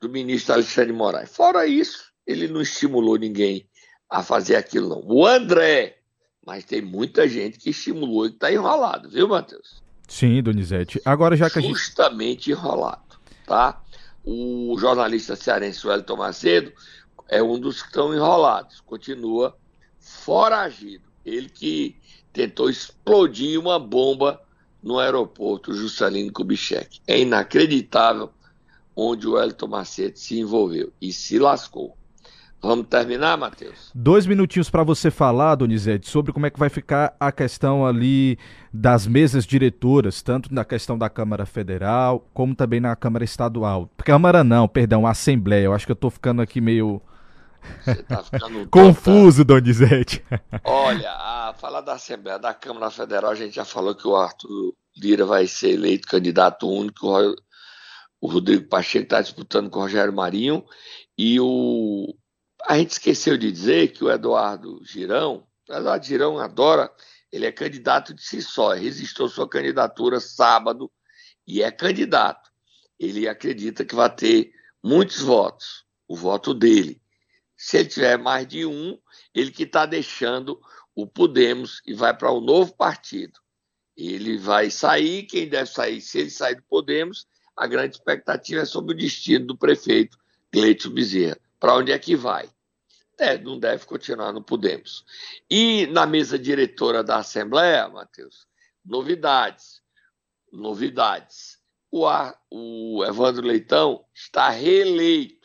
do 0.00 0.08
ministro 0.08 0.54
Alexandre 0.54 0.92
Moraes. 0.92 1.36
Fora 1.36 1.66
isso, 1.66 2.04
ele 2.26 2.48
não 2.48 2.62
estimulou 2.62 3.18
ninguém 3.18 3.68
a 4.08 4.22
fazer 4.22 4.56
aquilo, 4.56 4.88
não. 4.88 5.02
O 5.04 5.26
André, 5.26 5.98
mas 6.46 6.64
tem 6.64 6.80
muita 6.80 7.28
gente 7.28 7.58
que 7.58 7.70
estimulou 7.70 8.26
e 8.26 8.30
está 8.30 8.50
enrolado, 8.50 9.10
viu, 9.10 9.28
Matheus? 9.28 9.82
Sim, 10.08 10.42
Donizete. 10.42 11.00
Agora 11.04 11.36
já 11.36 11.50
que 11.50 11.60
Justamente 11.60 11.66
a 11.66 11.68
gente... 11.68 11.78
Justamente 11.78 12.50
enrolado, 12.50 13.20
tá? 13.46 13.82
O 14.24 14.74
jornalista 14.78 15.36
cearense 15.36 15.86
Wellington 15.86 16.16
Macedo 16.16 16.72
é 17.28 17.42
um 17.42 17.58
dos 17.58 17.82
que 17.82 17.88
estão 17.88 18.14
enrolados, 18.14 18.80
continua 18.80 19.56
foragido. 19.98 21.04
Ele 21.24 21.48
que 21.48 21.96
tentou 22.32 22.68
explodir 22.68 23.58
uma 23.58 23.78
bomba 23.78 24.40
no 24.82 24.98
aeroporto 24.98 25.72
Juscelino 25.72 26.32
Kubitschek. 26.32 27.00
É 27.06 27.18
inacreditável 27.18 28.30
onde 28.94 29.26
o 29.26 29.40
Elton 29.40 29.68
Macedo 29.68 30.18
se 30.18 30.38
envolveu 30.38 30.92
e 31.00 31.12
se 31.12 31.38
lascou. 31.38 31.96
Vamos 32.64 32.86
terminar, 32.86 33.36
Matheus? 33.36 33.90
Dois 33.94 34.26
minutinhos 34.26 34.70
para 34.70 34.82
você 34.82 35.10
falar, 35.10 35.54
Donizete, 35.54 36.08
sobre 36.08 36.32
como 36.32 36.46
é 36.46 36.50
que 36.50 36.58
vai 36.58 36.70
ficar 36.70 37.14
a 37.20 37.30
questão 37.30 37.84
ali 37.84 38.38
das 38.72 39.06
mesas 39.06 39.44
diretoras, 39.44 40.22
tanto 40.22 40.52
na 40.52 40.64
questão 40.64 40.96
da 40.96 41.10
Câmara 41.10 41.44
Federal, 41.44 42.26
como 42.32 42.54
também 42.54 42.80
na 42.80 42.96
Câmara 42.96 43.22
Estadual. 43.22 43.90
Câmara 43.98 44.42
não, 44.42 44.66
perdão, 44.66 45.06
Assembleia. 45.06 45.66
Eu 45.66 45.74
acho 45.74 45.84
que 45.84 45.92
eu 45.92 45.94
estou 45.94 46.10
ficando 46.10 46.40
aqui 46.40 46.58
meio. 46.58 47.02
Você 47.84 48.02
tá 48.02 48.22
ficando 48.22 48.68
confuso, 48.70 49.44
Donizete. 49.44 50.24
Olha, 50.64 51.10
a 51.10 51.54
falar 51.58 51.80
da 51.80 51.94
Assembleia, 51.94 52.38
da 52.38 52.54
Câmara 52.54 52.90
Federal, 52.90 53.30
a 53.30 53.34
gente 53.34 53.54
já 53.54 53.64
falou 53.64 53.94
que 53.94 54.06
o 54.06 54.16
Arthur 54.16 54.74
Lira 54.96 55.24
vai 55.24 55.46
ser 55.46 55.70
eleito 55.70 56.08
candidato 56.08 56.68
único, 56.68 57.08
o 58.20 58.26
Rodrigo 58.26 58.68
Pacheco 58.68 59.04
está 59.04 59.20
disputando 59.20 59.68
com 59.68 59.78
o 59.78 59.82
Rogério 59.82 60.12
Marinho, 60.12 60.64
e 61.16 61.38
o 61.40 62.14
a 62.66 62.78
gente 62.78 62.92
esqueceu 62.92 63.36
de 63.36 63.52
dizer 63.52 63.92
que 63.92 64.02
o 64.02 64.10
Eduardo 64.10 64.80
Girão, 64.84 65.46
o 65.68 65.74
Eduardo 65.74 66.06
Girão 66.06 66.38
adora, 66.38 66.90
ele 67.30 67.46
é 67.46 67.52
candidato 67.52 68.14
de 68.14 68.22
si 68.22 68.40
só, 68.40 68.72
resistiu 68.72 69.28
sua 69.28 69.48
candidatura 69.48 70.20
sábado 70.20 70.90
e 71.46 71.62
é 71.62 71.70
candidato. 71.70 72.50
Ele 72.98 73.28
acredita 73.28 73.84
que 73.84 73.94
vai 73.94 74.08
ter 74.14 74.52
muitos 74.82 75.20
votos, 75.20 75.84
o 76.08 76.16
voto 76.16 76.54
dele. 76.54 77.02
Se 77.56 77.78
ele 77.78 77.88
tiver 77.88 78.18
mais 78.18 78.46
de 78.46 78.66
um, 78.66 78.98
ele 79.34 79.50
que 79.50 79.62
está 79.64 79.86
deixando 79.86 80.60
o 80.94 81.06
Podemos 81.06 81.82
e 81.86 81.94
vai 81.94 82.16
para 82.16 82.32
um 82.32 82.40
novo 82.40 82.74
partido. 82.74 83.38
Ele 83.96 84.38
vai 84.38 84.70
sair, 84.70 85.24
quem 85.24 85.48
deve 85.48 85.70
sair, 85.70 86.00
se 86.00 86.18
ele 86.18 86.30
sair 86.30 86.56
do 86.56 86.62
Podemos, 86.62 87.26
a 87.56 87.66
grande 87.66 87.96
expectativa 87.96 88.62
é 88.62 88.64
sobre 88.64 88.94
o 88.94 88.98
destino 88.98 89.46
do 89.46 89.56
prefeito 89.56 90.18
Cleiton 90.52 90.90
Bezerra. 90.90 91.38
Para 91.60 91.76
onde 91.76 91.92
é 91.92 91.98
que 91.98 92.16
vai? 92.16 92.48
É, 93.18 93.38
não 93.38 93.58
deve 93.58 93.86
continuar, 93.86 94.32
não 94.32 94.42
podemos. 94.42 95.04
E 95.48 95.86
na 95.86 96.06
mesa 96.06 96.38
diretora 96.38 97.02
da 97.02 97.18
Assembleia, 97.18 97.88
Matheus, 97.88 98.46
novidades. 98.84 99.82
Novidades. 100.52 101.58
O, 101.90 102.06
o 102.50 103.04
Evandro 103.04 103.46
Leitão 103.46 104.04
está 104.12 104.48
reeleito. 104.50 105.43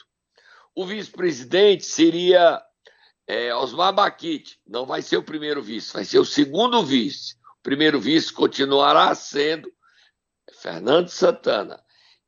O 0.80 0.86
vice-presidente 0.86 1.84
seria 1.84 2.64
é, 3.28 3.54
Osmar 3.54 3.92
Baquite. 3.92 4.62
Não 4.66 4.86
vai 4.86 5.02
ser 5.02 5.18
o 5.18 5.22
primeiro 5.22 5.62
vice, 5.62 5.92
vai 5.92 6.06
ser 6.06 6.20
o 6.20 6.26
segundo 6.26 6.82
vice. 6.82 7.36
O 7.60 7.62
primeiro 7.62 8.00
vice 8.00 8.32
continuará 8.32 9.14
sendo 9.14 9.70
Fernando 10.62 11.10
Santana. 11.10 11.84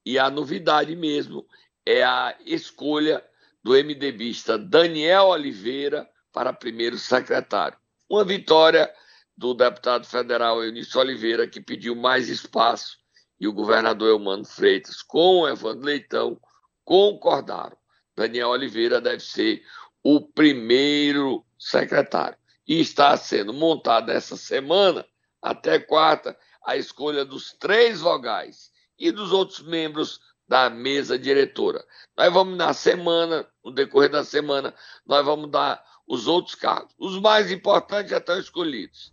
E 0.06 0.20
a 0.20 0.30
novidade 0.30 0.94
mesmo 0.98 1.48
é 1.86 2.04
a 2.04 2.36
escolha 2.46 3.26
do 3.64 3.72
MDBista 3.72 4.58
Daniel 4.58 5.28
Oliveira 5.28 6.06
para 6.34 6.52
primeiro 6.52 6.98
secretário. 6.98 7.78
Uma 8.10 8.26
vitória 8.26 8.94
do 9.38 9.54
deputado 9.54 10.06
federal 10.06 10.62
Eunício 10.62 11.00
Oliveira, 11.00 11.48
que 11.48 11.62
pediu 11.62 11.96
mais 11.96 12.28
espaço, 12.28 12.98
e 13.40 13.48
o 13.48 13.54
governador 13.54 14.10
Eumano 14.10 14.44
Freitas, 14.44 15.02
com 15.02 15.40
o 15.40 15.48
Evandro 15.48 15.86
Leitão, 15.86 16.38
concordaram. 16.84 17.80
Daniel 18.22 18.50
Oliveira 18.50 19.02
deve 19.02 19.24
ser 19.24 19.64
o 20.04 20.22
primeiro 20.22 21.44
secretário. 21.58 22.38
E 22.68 22.80
está 22.80 23.18
sendo 23.18 23.52
montada 23.52 24.14
essa 24.14 24.38
semana, 24.38 25.04
até 25.42 25.80
quarta, 25.80 26.38
a 26.64 26.78
escolha 26.78 27.26
dos 27.26 27.52
três 27.54 28.00
vogais 28.00 28.72
e 28.98 29.12
dos 29.12 29.32
outros 29.32 29.62
membros 29.62 30.20
da 30.48 30.70
mesa 30.70 31.18
diretora. 31.18 31.84
Nós 32.16 32.32
vamos 32.32 32.56
na 32.56 32.74
semana, 32.74 33.48
no 33.66 33.72
decorrer 33.72 34.12
da 34.12 34.24
semana, 34.24 34.72
nós 35.04 35.26
vamos 35.26 35.50
dar 35.50 35.84
os 36.08 36.28
outros 36.28 36.54
cargos. 36.54 36.94
Os 37.00 37.20
mais 37.20 37.52
importantes 37.52 38.12
já 38.12 38.18
estão 38.18 38.40
escolhidos. 38.40 39.12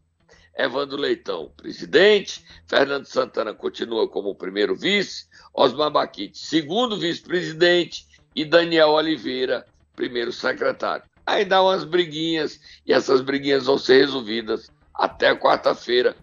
Evandro 0.55 0.99
Leitão, 0.99 1.51
presidente, 1.57 2.45
Fernando 2.67 3.07
Santana 3.07 3.55
continua 3.55 4.07
como 4.07 4.35
primeiro 4.35 4.77
vice, 4.77 5.29
Osmar 5.55 5.91
Baquite, 5.91 6.37
segundo 6.37 6.99
vice-presidente 6.99 8.08
e 8.39 8.45
Daniel 8.45 8.91
Oliveira, 8.91 9.67
primeiro 9.97 10.31
secretário. 10.31 11.03
Aí 11.27 11.45
dá 11.45 11.61
umas 11.61 11.83
briguinhas 11.83 12.61
e 12.87 12.93
essas 12.93 13.21
briguinhas 13.21 13.67
vão 13.67 13.77
ser 13.77 13.99
resolvidas 13.99 14.71
até 14.95 15.35
quarta-feira, 15.35 16.15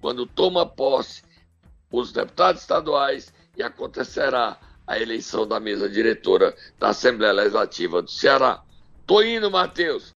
quando 0.00 0.24
toma 0.24 0.64
posse 0.64 1.22
os 1.92 2.10
deputados 2.10 2.62
estaduais 2.62 3.34
e 3.54 3.62
acontecerá 3.62 4.58
a 4.86 4.98
eleição 4.98 5.46
da 5.46 5.60
mesa 5.60 5.90
diretora 5.90 6.56
da 6.78 6.88
Assembleia 6.88 7.34
Legislativa 7.34 8.00
do 8.00 8.10
Ceará. 8.10 8.62
Tô 9.06 9.20
indo, 9.20 9.50
Matheus. 9.50 10.04